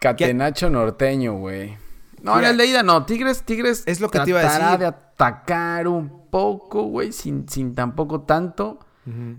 Catenacho 0.00 0.68
norteño, 0.68 1.34
güey. 1.34 1.78
No, 2.22 2.38
en 2.40 2.44
el 2.44 2.56
de 2.56 2.66
ida 2.66 2.82
no. 2.82 3.06
Tigres, 3.06 3.44
Tigres 3.44 3.84
Es 3.86 4.00
lo 4.00 4.10
que 4.10 4.18
te 4.20 4.30
iba 4.30 4.40
a 4.40 4.42
decir. 4.42 4.78
de 4.80 4.86
atacar 4.86 5.86
un 5.86 6.28
poco, 6.28 6.82
güey, 6.82 7.12
sin, 7.12 7.48
sin 7.48 7.74
tampoco 7.76 8.22
tanto. 8.22 8.80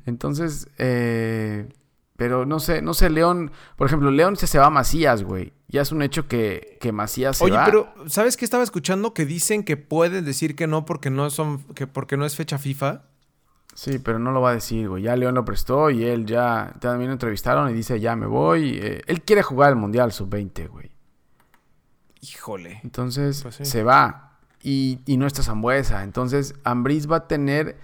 Entonces, 0.06 0.68
eh, 0.78 1.70
Pero 2.16 2.46
no 2.46 2.60
sé, 2.60 2.82
no 2.82 2.94
sé, 2.94 3.10
León, 3.10 3.52
por 3.78 3.88
ejemplo, 3.88 4.12
León 4.12 4.36
se, 4.36 4.46
se 4.48 4.60
va 4.60 4.66
a 4.66 4.70
Macías, 4.70 5.24
güey. 5.24 5.54
Ya 5.70 5.82
es 5.82 5.92
un 5.92 6.02
hecho 6.02 6.28
que, 6.28 6.78
que 6.82 6.92
Macías 6.92 7.38
se 7.38 7.46
Oye, 7.46 7.56
va. 7.56 7.64
pero 7.66 7.94
¿sabes 8.08 8.36
qué 8.36 8.44
estaba 8.44 8.64
escuchando? 8.64 9.14
Que 9.14 9.26
dicen 9.26 9.64
que 9.64 9.78
pueden 9.78 10.26
decir 10.26 10.56
que 10.56 10.68
no 10.68 10.84
porque 10.86 11.10
no 11.12 11.30
son, 11.30 11.64
que 11.76 11.88
porque 11.88 12.18
no 12.18 12.26
es 12.26 12.36
fecha 12.36 12.58
FIFA. 12.58 13.04
Sí, 13.76 14.00
pero 14.00 14.20
no 14.20 14.32
lo 14.32 14.42
va 14.42 14.50
a 14.50 14.54
decir, 14.56 14.90
güey. 14.90 15.04
Ya 15.04 15.16
León 15.16 15.36
lo 15.36 15.46
prestó 15.46 15.90
y 15.92 16.04
él 16.04 16.26
ya 16.26 16.76
también 16.82 17.08
lo 17.10 17.14
entrevistaron 17.14 17.70
y 17.70 17.74
dice, 17.74 18.00
ya 18.02 18.16
me 18.18 18.26
voy. 18.26 18.78
Eh, 18.82 19.02
él 19.08 19.22
quiere 19.22 19.42
jugar 19.44 19.70
el 19.70 19.76
Mundial 19.78 20.12
Sub-20, 20.12 20.68
güey. 20.68 20.92
Híjole. 22.22 22.82
Entonces 22.84 23.42
Pues 23.44 23.56
sí. 23.56 23.66
se 23.66 23.84
va. 23.84 24.38
Y, 24.62 25.00
y 25.06 25.16
no 25.18 25.26
está 25.26 25.42
Zambuesa. 25.44 26.04
Entonces 26.04 26.54
Ambriz 26.66 27.10
va 27.10 27.18
a 27.18 27.28
tener 27.28 27.78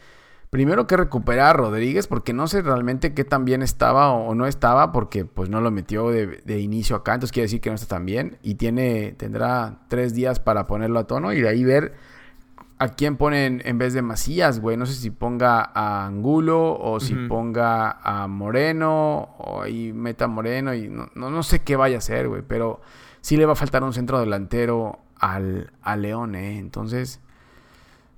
primero 0.56 0.88
que 0.88 0.96
recuperar 0.96 1.48
a 1.50 1.54
Rodríguez 1.58 2.08
porque 2.08 2.32
no 2.32 2.48
sé 2.48 2.62
realmente 2.62 3.13
qué 3.13 3.26
tan 3.26 3.44
bien 3.44 3.62
estaba 3.62 4.13
o, 4.13 4.34
no 4.36 4.48
estaba 4.48 4.94
porque 4.94 5.26
pues 5.26 5.50
no 5.50 5.60
lo 5.60 5.70
metió 5.70 6.12
de, 6.12 6.28
de 6.46 6.62
inicio 6.62 6.96
acá. 6.96 7.13
Entonces 7.13 7.34
quiere 7.34 7.44
decir 7.48 7.60
que 7.60 7.68
no 7.68 7.76
está 7.76 7.98
tan 7.98 8.06
bien. 8.06 8.38
Y 8.41 8.56
tiene, 8.56 9.15
tendrá 9.18 9.80
tres 9.89 10.13
días 10.13 10.39
para 10.39 10.65
ponerlo 10.65 11.00
a 11.00 11.08
tono 11.08 11.34
y 11.34 11.41
de 11.41 11.50
ahí 11.50 11.65
ver 11.65 11.96
a 12.80 12.88
quién 12.88 13.18
ponen 13.18 13.62
en 13.65 13.78
vez 13.78 13.94
de 13.94 14.02
Macías, 14.02 14.62
güey. 14.62 14.78
No 14.78 14.86
sé 14.86 14.94
si 14.94 15.10
ponga 15.10 15.72
a 15.74 16.06
Angulo 16.06 16.80
o 16.80 17.02
si 17.02 17.15
ponga 17.15 18.00
a 18.02 18.26
Moreno 18.30 19.36
o 19.38 19.62
ahí 19.62 19.91
meta 19.91 20.24
a 20.24 20.28
Moreno 20.30 20.74
y 20.74 20.88
no, 20.88 21.10
no, 21.15 21.30
no 21.30 21.44
sé 21.44 21.63
qué 21.63 21.76
vaya 21.76 21.98
a 21.98 22.00
hacer, 22.00 22.30
güey. 22.30 22.44
Pero 22.48 22.80
sí 23.20 23.36
le 23.36 23.46
va 23.46 23.52
a 23.52 23.58
faltar 23.58 23.84
un 23.84 23.91
centro 23.91 24.22
delantero 24.22 25.00
al, 25.20 25.74
al 25.82 26.02
León, 26.02 26.36
¿eh? 26.36 26.60
Entonces, 26.60 27.20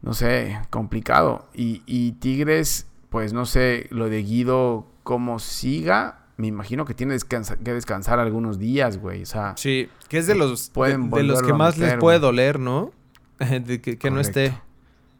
no 0.01 0.13
sé, 0.13 0.59
complicado. 0.69 1.47
Y, 1.53 1.81
y 1.85 2.13
Tigres, 2.13 2.87
pues 3.09 3.33
no 3.33 3.45
sé, 3.45 3.87
lo 3.89 4.09
de 4.09 4.23
Guido, 4.23 4.87
cómo 5.03 5.39
siga. 5.39 6.25
Me 6.37 6.47
imagino 6.47 6.85
que 6.85 6.93
tiene 6.93 7.15
descansa- 7.15 7.57
que 7.57 7.73
descansar 7.73 8.19
algunos 8.19 8.59
días, 8.59 8.97
güey. 8.99 9.23
O 9.23 9.25
sea, 9.25 9.53
Sí, 9.57 9.89
que 10.07 10.19
es 10.19 10.27
de 10.27 10.35
los, 10.35 10.67
de, 10.69 10.73
Pueden 10.73 11.09
de 11.09 11.23
los 11.23 11.41
que 11.41 11.51
a 11.51 11.55
más 11.55 11.77
les 11.77 11.95
puede 11.95 12.19
güey. 12.19 12.29
doler, 12.29 12.59
¿no? 12.59 12.91
De 13.39 13.81
que, 13.81 13.97
que 13.97 14.11
no 14.11 14.19
esté. 14.19 14.53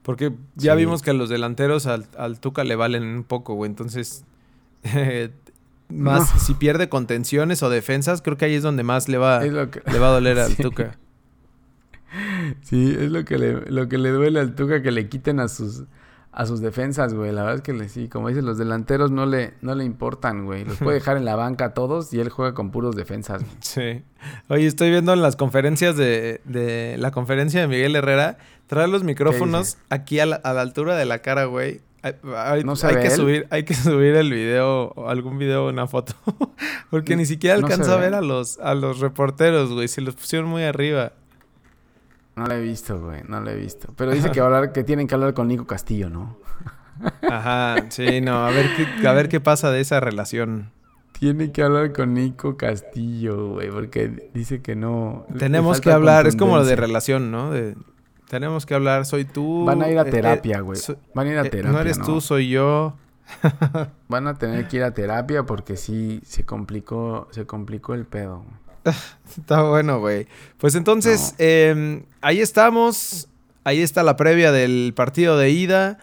Porque 0.03 0.31
ya 0.55 0.73
Sí. 0.73 0.77
vimos 0.79 1.01
que 1.01 1.13
los 1.13 1.27
delanteros 1.29 1.85
al, 1.87 2.05
al 2.17 2.39
Tuca 2.39 2.63
le 2.63 2.75
valen 2.75 3.03
un 3.03 3.23
poco, 3.23 3.55
güey. 3.55 3.69
Entonces, 3.69 4.23
eh, 4.83 5.31
más 5.89 6.33
No. 6.33 6.39
si 6.39 6.53
pierde 6.53 6.87
contenciones 6.89 7.63
o 7.63 7.69
defensas, 7.69 8.21
creo 8.21 8.37
que 8.37 8.45
ahí 8.45 8.53
es 8.55 8.63
donde 8.63 8.83
más 8.83 9.07
le 9.09 9.17
va, 9.17 9.39
que... 9.41 9.49
le 9.91 9.99
va 9.99 10.07
a 10.09 10.11
doler 10.11 10.37
al. 10.39 10.55
Tuca. 10.57 10.97
Sí, 12.62 12.96
es 13.00 13.12
lo 13.12 13.26
que 13.26 13.38
le, 13.38 13.70
lo 13.72 13.88
que 13.88 13.98
le 13.98 14.10
duele 14.12 14.39
al 14.39 14.56
Tuca 14.56 14.82
que 14.82 14.91
le 14.91 15.10
quiten 15.10 15.39
a 15.39 15.48
sus 15.48 15.84
a 16.32 16.46
sus 16.46 16.62
defensas, 16.62 17.15
güey. 17.15 17.32
La 17.32 17.41
verdad 17.41 17.56
es 17.56 17.62
que 17.63 17.74
le, 17.74 17.89
sí, 17.89 18.10
como 18.10 18.28
dicen, 18.30 18.46
los 18.46 18.60
delanteros 18.60 19.10
no 19.10 19.26
le, 19.26 19.56
no 19.62 19.74
le 19.74 19.84
importan, 19.86 20.46
güey. 20.46 20.65
Los 20.65 20.78
puede 20.78 20.96
dejar 21.00 21.17
en 21.17 21.26
la 21.26 21.36
banca 21.36 21.65
a 21.65 21.74
todos 21.74 22.13
y 22.13 22.20
él 22.20 22.30
juega 22.30 22.54
con 22.54 22.70
puros 22.70 22.96
defensas. 22.96 23.41
güey. 23.43 23.56
Sí. 23.62 24.04
Oye, 24.48 24.67
estoy 24.67 24.91
viendo 24.91 25.13
en 25.13 25.24
las 25.24 25.36
conferencias 25.36 25.98
de, 25.98 26.41
de 26.46 26.96
la 27.00 27.10
conferencia 27.10 27.60
de 27.62 27.67
Miguel 27.67 27.96
Herrera, 27.96 28.38
trae 28.67 28.88
los 28.88 29.04
micrófonos 29.04 29.78
aquí 29.89 30.20
a 30.20 30.28
la, 30.28 30.36
a 30.36 30.54
la 30.54 30.62
altura 30.62 30.96
de 30.96 31.06
la 31.06 31.20
cara, 31.24 31.46
güey. 31.46 31.82
Hay, 32.04 32.13
hay- 32.36 32.63
¿No 32.63 32.76
se 32.76 32.86
hay 32.86 32.96
que 32.98 33.08
él? 33.08 33.12
subir, 33.13 33.48
hay 33.50 33.63
que 33.63 33.74
subir 33.74 34.13
el 34.15 34.32
video, 34.32 34.93
algún 35.10 35.39
video 35.39 35.65
o 35.65 35.70
una 35.70 35.88
foto. 35.88 36.13
Porque 36.91 37.15
ni 37.15 37.26
siquiera 37.26 37.58
No 37.58 37.65
alcanza 37.65 37.93
a 37.93 37.96
ve. 37.96 38.02
ver 38.04 38.13
a 38.13 38.22
los, 38.22 38.60
a 38.60 38.76
los 38.76 39.00
reporteros, 39.00 39.72
güey. 39.74 39.88
Se 39.88 40.02
los 40.02 40.13
pusieron 40.15 40.48
muy 40.48 40.62
arriba. 40.62 41.13
No 42.38 42.45
lo 42.45 42.54
he 42.54 42.62
visto, 42.62 43.00
güey. 43.00 43.21
No 43.28 43.41
lo 43.41 43.50
he 43.50 43.56
visto. 43.56 43.91
Pero 43.97 44.12
dice 44.12 44.32
que, 44.32 44.39
hablar, 44.41 44.71
que 44.71 44.84
tienen 44.84 45.08
que 45.08 45.15
hablar 45.15 45.34
con 45.34 45.47
Nico 45.47 45.65
Castillo, 45.65 46.10
¿no? 46.10 46.38
Ajá, 47.30 47.86
sí, 47.89 48.21
no, 48.21 48.45
a 48.45 48.50
ver 48.52 48.67
qué, 48.76 49.08
a 49.08 49.13
ver 49.13 49.28
qué 49.28 49.39
pasa 49.39 49.71
de 49.71 49.82
esa 49.82 50.00
relación. 50.00 50.71
Tiene 51.19 51.52
que 51.52 51.63
hablar 51.63 51.93
con 51.93 52.13
Nico 52.13 52.58
Castillo, 52.58 53.54
güey. 53.54 53.69
Porque 53.71 54.30
dice 54.34 54.62
que 54.62 54.76
no. 54.76 55.26
Tenemos 55.38 55.82
que 55.82 55.91
hablar, 55.91 56.28
es 56.28 56.36
como 56.36 56.58
lo 56.58 56.65
de 56.65 56.76
relación, 56.76 57.32
¿no? 57.32 57.52
De, 57.52 57.76
tenemos 58.30 58.65
que 58.67 58.76
hablar, 58.76 59.06
soy 59.06 59.26
tú. 59.26 59.65
Van 59.65 59.82
a 59.82 59.89
ir 59.89 59.97
a 59.97 60.04
eh, 60.04 60.08
eh, 60.08 60.12
terapia, 60.12 60.60
güey. 60.62 60.78
so- 60.78 60.97
Van 61.15 61.28
a 61.28 61.32
ir 61.32 61.38
a 61.39 61.41
eh, 61.41 61.50
terapia. 61.50 61.71
no 61.71 61.80
eres 61.80 62.00
tú, 62.00 62.21
soy 62.21 62.50
yo. 62.50 62.95
Van 64.08 64.28
a 64.28 64.36
tener 64.36 64.67
que 64.67 64.78
ir 64.78 64.84
a 64.84 64.91
terapia 64.91 65.43
porque 65.43 65.76
sí 65.76 66.21
se 66.23 66.45
complicó, 66.45 67.28
se 67.32 67.45
complicó 67.45 67.93
el 67.93 68.06
pedo. 68.06 68.43
güey. 68.43 68.66
Está 69.38 69.62
bueno, 69.63 70.00
güey. 70.00 70.28
Pues 70.58 70.76
entonces, 70.76 71.36
eh, 71.38 72.04
ahí 72.21 72.39
estamos. 72.41 73.28
Ahí 73.63 73.82
está 73.82 74.02
la 74.04 74.15
previa 74.15 74.52
del 74.52 74.93
partido 74.95 75.38
de 75.38 75.50
ida. 75.52 75.97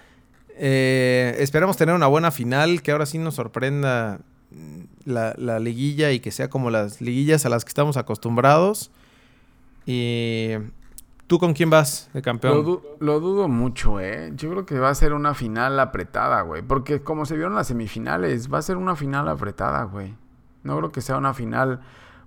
Eh, 0.57 1.35
esperamos 1.39 1.77
tener 1.77 1.95
una 1.95 2.07
buena 2.07 2.31
final, 2.31 2.83
que 2.83 2.93
ahora 2.93 3.07
sí 3.07 3.19
nos 3.19 3.35
sorprenda 3.37 4.21
mm, 4.51 4.81
la, 5.11 5.35
la 5.39 5.59
liguilla 5.59 6.13
y 6.13 6.21
que 6.21 6.31
sea 6.31 6.49
como 6.49 6.71
las 6.71 7.01
liguillas 7.01 7.45
a 7.47 7.49
las 7.49 7.65
que 7.65 7.71
estamos 7.71 7.97
acostumbrados. 7.97 8.91
Y 9.87 10.51
¿tú 11.27 11.39
con 11.39 11.55
quién 11.55 11.71
vas 11.71 12.09
de 12.13 12.21
Lo, 12.21 12.23
campeón? 12.25 12.65
du- 12.65 12.83
lo 13.01 13.21
dudo 13.21 13.49
mucho, 13.49 14.01
¿eh? 14.01 14.33
Yo 14.37 14.51
creo 14.51 14.67
que 14.67 14.79
va 14.79 14.91
a 14.91 14.95
ser 14.95 15.13
una 15.13 15.35
final 15.35 15.79
apretada, 15.81 16.43
güey. 16.43 16.63
Porque 16.63 17.03
como 17.03 17.27
se 17.27 17.35
vieron 17.37 17.55
las 17.55 17.69
semifinales, 17.69 18.53
va 18.53 18.59
a 18.59 18.63
ser 18.63 18.77
una 18.77 18.97
final 18.97 19.29
apretada, 19.29 19.85
güey. 19.85 20.15
No 20.63 20.77
creo 20.79 20.93
que 20.93 21.01
sea 21.01 21.17
una 21.17 21.35
final 21.35 21.81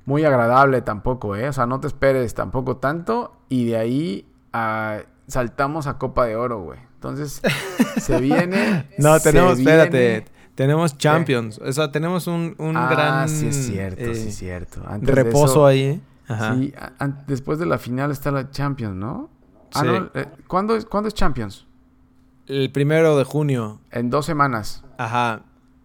muy 0.08 0.24
agradable 0.26 0.82
tampoco, 0.82 1.36
¿eh? 1.36 1.48
O 1.50 1.54
sea, 1.54 1.68
no 1.68 1.80
te 1.80 1.86
esperes 1.86 2.34
tampoco 2.34 2.78
tanto. 2.78 3.38
Y 3.50 3.66
de 3.66 3.78
ahí 3.78 4.26
ah, 4.54 5.02
saltamos 5.28 5.86
a 5.86 6.00
Copa 6.00 6.26
de 6.26 6.36
Oro, 6.36 6.62
güey. 6.64 6.80
Entonces, 6.96 7.42
se 7.98 8.20
viene... 8.20 8.90
No, 8.98 9.20
tenemos, 9.20 9.60
espérate. 9.60 9.98
viene- 10.10 10.26
Tenemos 10.56 10.98
Champions. 10.98 11.60
O 11.60 11.72
sea, 11.72 11.92
tenemos 11.92 12.26
un, 12.26 12.56
un 12.58 12.76
ah, 12.76 12.90
gran 12.90 13.30
sí 13.30 13.50
es 13.50 13.68
cierto, 13.68 14.02
eh, 14.02 14.16
sí 14.16 14.30
es 14.30 14.36
cierto. 14.38 14.82
Antes 14.88 15.08
de 15.08 15.14
reposo 15.24 15.46
eso- 15.54 15.66
ahí. 15.68 15.82
¿eh? 15.84 16.00
Ajá. 16.28 16.56
Sí, 16.56 16.74
después 17.28 17.60
de 17.60 17.68
la 17.68 17.78
final 17.78 18.10
está 18.10 18.32
la 18.32 18.50
Champions, 18.50 18.96
¿no? 18.96 19.30
Ah, 19.76 19.82
Sí. 19.82 19.86
no, 19.86 20.10
eh, 20.16 20.26
¿cuándo, 20.48 20.76
es, 20.76 20.86
¿Cuándo 20.86 21.10
es 21.10 21.14
Champions? 21.14 21.68
El 22.48 22.72
primero 22.72 23.18
de 23.18 23.24
junio. 23.26 23.82
En 23.92 24.10
dos 24.10 24.26
semanas. 24.26 24.84
Ajá. 24.98 25.42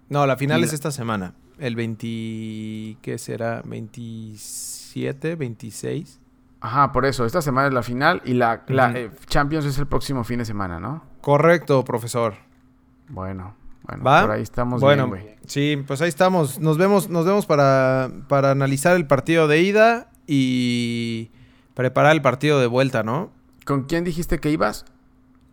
No, 0.08 0.26
la 0.26 0.36
final 0.36 0.60
Y 0.60 0.64
es 0.64 0.70
la- 0.70 0.74
esta 0.76 0.90
semana. 0.92 1.34
El 1.62 1.76
20... 1.76 2.98
¿Qué 3.02 3.18
será? 3.18 3.62
¿27? 3.62 5.36
¿26? 5.38 6.18
Ajá, 6.60 6.90
por 6.90 7.06
eso. 7.06 7.24
Esta 7.24 7.40
semana 7.40 7.68
es 7.68 7.72
la 7.72 7.84
final 7.84 8.20
y 8.24 8.32
la, 8.32 8.64
la, 8.66 8.90
eh, 8.90 9.12
Champions 9.26 9.66
es 9.66 9.78
el 9.78 9.86
próximo 9.86 10.24
fin 10.24 10.40
de 10.40 10.44
semana, 10.44 10.80
¿no? 10.80 11.04
Correcto, 11.20 11.84
profesor. 11.84 12.34
Bueno, 13.08 13.54
bueno, 13.84 14.02
¿Va? 14.02 14.22
por 14.22 14.32
ahí 14.32 14.42
estamos 14.42 14.80
bueno, 14.80 15.06
bien, 15.06 15.24
güey. 15.24 15.36
sí, 15.46 15.84
pues 15.86 16.02
ahí 16.02 16.08
estamos. 16.08 16.58
Nos 16.58 16.78
vemos, 16.78 17.08
nos 17.08 17.24
vemos 17.26 17.46
para, 17.46 18.10
para 18.26 18.50
analizar 18.50 18.96
el 18.96 19.06
partido 19.06 19.46
de 19.46 19.60
ida 19.60 20.10
y 20.26 21.30
preparar 21.74 22.10
el 22.10 22.22
partido 22.22 22.58
de 22.58 22.66
vuelta, 22.66 23.04
¿no? 23.04 23.30
¿Con 23.64 23.84
quién 23.84 24.02
dijiste 24.02 24.40
que 24.40 24.50
ibas? 24.50 24.84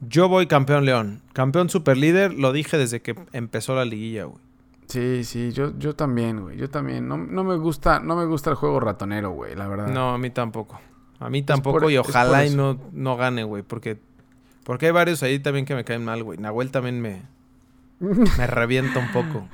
Yo 0.02 0.28
voy 0.28 0.48
campeón 0.48 0.86
León. 0.86 1.22
Campeón 1.34 1.70
superlíder, 1.70 2.34
lo 2.34 2.52
dije 2.52 2.80
desde 2.80 3.00
que 3.00 3.16
empezó 3.32 3.76
la 3.76 3.86
liguilla, 3.86 4.24
güey. 4.24 4.49
Sí, 4.90 5.24
sí, 5.24 5.52
yo, 5.54 5.78
yo 5.78 5.96
también, 5.96 6.42
güey. 6.42 6.58
Yo 6.58 6.70
también. 6.70 7.08
No, 7.08 7.16
no 7.18 7.44
me 7.44 7.56
gusta, 7.58 8.00
no 8.00 8.16
me 8.16 8.26
gusta 8.26 8.50
el 8.50 8.56
juego 8.56 8.80
ratonero, 8.80 9.30
güey, 9.32 9.56
la 9.56 9.68
verdad. 9.68 9.88
No, 9.88 10.14
a 10.14 10.18
mí 10.18 10.30
tampoco. 10.32 10.80
A 11.20 11.30
mí 11.30 11.44
tampoco 11.44 11.80
por- 11.80 11.92
y 11.92 11.98
por 11.98 12.10
ojalá 12.10 12.46
y 12.46 12.56
no, 12.56 12.80
no 12.92 13.16
gane, 13.16 13.44
güey, 13.44 13.62
porque 13.64 14.00
porque 14.64 14.88
hay 14.88 14.92
varios 14.92 15.22
ahí 15.24 15.40
también 15.40 15.66
que 15.66 15.76
me 15.76 15.84
caen 15.84 16.04
mal, 16.04 16.24
güey. 16.24 16.38
Nahuel 16.40 16.72
también 16.72 17.02
me 17.02 17.22
me 18.00 18.48
revienta 18.48 19.00
un 19.00 19.12
poco. 19.12 19.48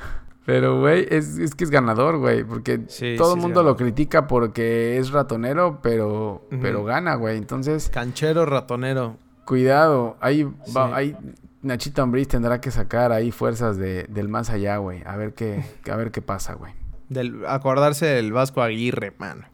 Pero, 0.45 0.79
güey, 0.79 1.07
es, 1.09 1.39
es 1.39 1.55
que 1.55 1.63
es 1.63 1.71
ganador, 1.71 2.17
güey. 2.19 2.43
Porque 2.43 2.81
Sí, 2.87 3.15
todo 3.17 3.33
el 3.33 3.41
mundo 3.41 3.63
lo 3.63 3.75
critica 3.75 4.27
porque 4.27 4.97
es 4.99 5.09
ratonero, 5.11 5.79
pero, 5.81 6.47
pero 6.61 6.83
gana, 6.85 7.15
güey. 7.15 7.37
Entonces, 7.37 7.89
Canchero 7.89 8.45
ratonero. 8.45 9.17
cuidado. 9.45 10.17
Ahí, 10.21 10.43
va, 10.43 10.87
Sí. 10.87 10.93
ahí 10.93 11.17
Nachito 11.65 12.01
Ambriz 12.01 12.27
tendrá 12.27 12.61
que 12.61 12.71
sacar 12.71 13.11
ahí 13.11 13.31
fuerzas 13.31 13.77
de, 13.77 14.03
del 14.09 14.27
más 14.29 14.49
allá, 14.49 14.77
güey. 14.77 15.01
A 15.05 15.15
ver 15.17 15.33
qué, 15.33 15.63
a 15.91 15.95
ver 15.95 16.11
qué 16.11 16.21
pasa, 16.21 16.53
güey. 16.53 16.73
Del, 17.09 17.45
acordarse 17.47 18.05
del 18.05 18.31
Vasco 18.31 18.61
Aguirre, 18.61 19.13
mano. 19.17 19.45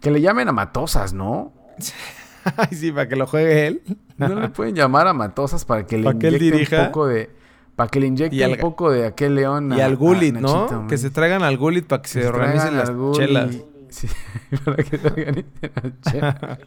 Que 0.00 0.10
le 0.10 0.20
llamen 0.20 0.48
a 0.48 0.52
Matosas, 0.52 1.12
¿no? 1.14 1.52
Ay, 2.56 2.76
sí, 2.76 2.92
para 2.92 3.08
que 3.08 3.16
lo 3.16 3.26
juegue 3.26 3.66
él. 3.66 3.82
No 4.18 4.28
le 4.38 4.48
pueden 4.50 4.74
llamar 4.74 5.06
a 5.08 5.12
Matosas 5.14 5.64
para 5.64 5.86
que 5.86 5.96
le 5.96 6.04
Para 6.04 6.18
que 6.18 6.26
él 6.28 6.34
inyecte 6.34 6.52
dirija. 6.58 6.80
un 6.80 6.86
poco 6.88 7.06
de... 7.06 7.30
Para 7.74 7.88
que 7.88 8.00
le 8.00 8.06
inyecte 8.06 8.44
al- 8.44 8.52
un 8.52 8.58
poco 8.58 8.90
de 8.90 9.06
aquel 9.06 9.34
león 9.34 9.72
Y 9.76 9.80
al 9.80 9.92
a 9.92 9.96
Gullit, 9.96 10.34
¿no? 10.36 10.86
Que 10.86 10.98
se 10.98 11.10
traigan 11.10 11.42
al 11.42 11.56
Gullit 11.56 11.86
para 11.86 12.02
que 12.02 12.08
se, 12.08 12.22
se 12.22 12.28
organicen 12.28 12.76
las 12.76 12.92
chelas. 13.16 13.56
Sí, 13.88 14.06
para 14.64 14.76
que 14.82 14.98
se 14.98 15.06
organicen 15.06 15.46
las 15.82 16.12
chelas. 16.12 16.58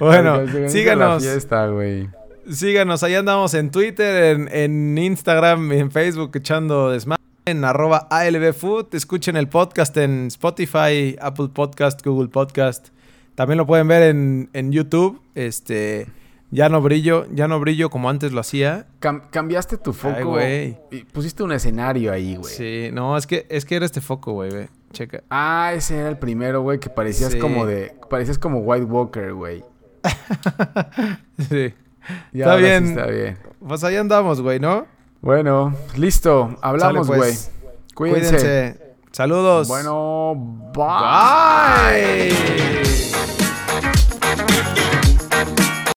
Bueno, 0.00 0.40
síganos. 0.68 1.22
La 1.22 1.30
fiesta, 1.30 1.66
güey. 1.68 2.08
Síganos, 2.50 3.02
ahí 3.02 3.14
andamos 3.14 3.54
en 3.54 3.70
Twitter, 3.70 4.34
en, 4.36 4.48
en 4.52 4.98
Instagram, 4.98 5.72
en 5.72 5.90
Facebook, 5.90 6.30
echando 6.34 6.90
desmadre, 6.90 7.22
en 7.46 7.64
arroba 7.64 8.06
ALBFood. 8.10 8.94
Escuchen 8.94 9.36
el 9.36 9.48
podcast 9.48 9.96
en 9.96 10.26
Spotify, 10.26 11.16
Apple 11.20 11.48
Podcast, 11.52 12.04
Google 12.04 12.28
Podcast. 12.28 12.88
También 13.34 13.56
lo 13.58 13.66
pueden 13.66 13.88
ver 13.88 14.02
en, 14.02 14.50
en 14.52 14.72
YouTube. 14.72 15.22
Este, 15.34 16.06
Ya 16.50 16.68
no 16.68 16.82
brillo, 16.82 17.26
ya 17.32 17.48
no 17.48 17.58
brillo 17.60 17.88
como 17.88 18.10
antes 18.10 18.32
lo 18.32 18.40
hacía. 18.40 18.86
Cam- 19.00 19.22
cambiaste 19.30 19.78
tu 19.78 19.92
foco. 19.94 20.24
güey. 20.32 20.76
y 20.90 21.04
pusiste 21.04 21.42
un 21.42 21.52
escenario 21.52 22.12
ahí, 22.12 22.36
güey. 22.36 22.52
Sí, 22.54 22.90
no, 22.92 23.16
es 23.16 23.26
que, 23.26 23.46
es 23.48 23.64
que 23.64 23.76
era 23.76 23.86
este 23.86 24.00
foco, 24.02 24.32
güey, 24.32 24.50
ve. 24.50 24.68
Checa. 24.92 25.22
Ah, 25.30 25.72
ese 25.74 25.96
era 25.98 26.10
el 26.10 26.18
primero, 26.18 26.60
güey, 26.60 26.78
que 26.78 26.90
parecías 26.90 27.32
Sí. 27.32 27.38
como 27.38 27.64
de... 27.66 27.96
Parecías 28.10 28.38
como 28.38 28.58
White 28.60 28.84
Walker, 28.84 29.32
güey. 29.32 29.64
Sí. 31.48 31.74
Ya, 32.32 32.44
Está 32.44 32.56
sí 32.56 32.62
bien. 32.62 32.84
está 32.86 33.06
bien. 33.06 33.38
Pues 33.66 33.84
ahí 33.84 33.96
andamos, 33.96 34.40
güey, 34.40 34.60
¿no? 34.60 34.86
Bueno, 35.20 35.74
listo. 35.96 36.56
Hablamos, 36.60 37.06
güey. 37.06 37.18
pues. 37.20 37.50
Cuídense. 37.94 38.28
Cuídense. 38.36 38.80
Saludos. 39.12 39.68
Bueno, 39.68 40.34
bye. 40.74 42.32
Bye. 42.32 42.93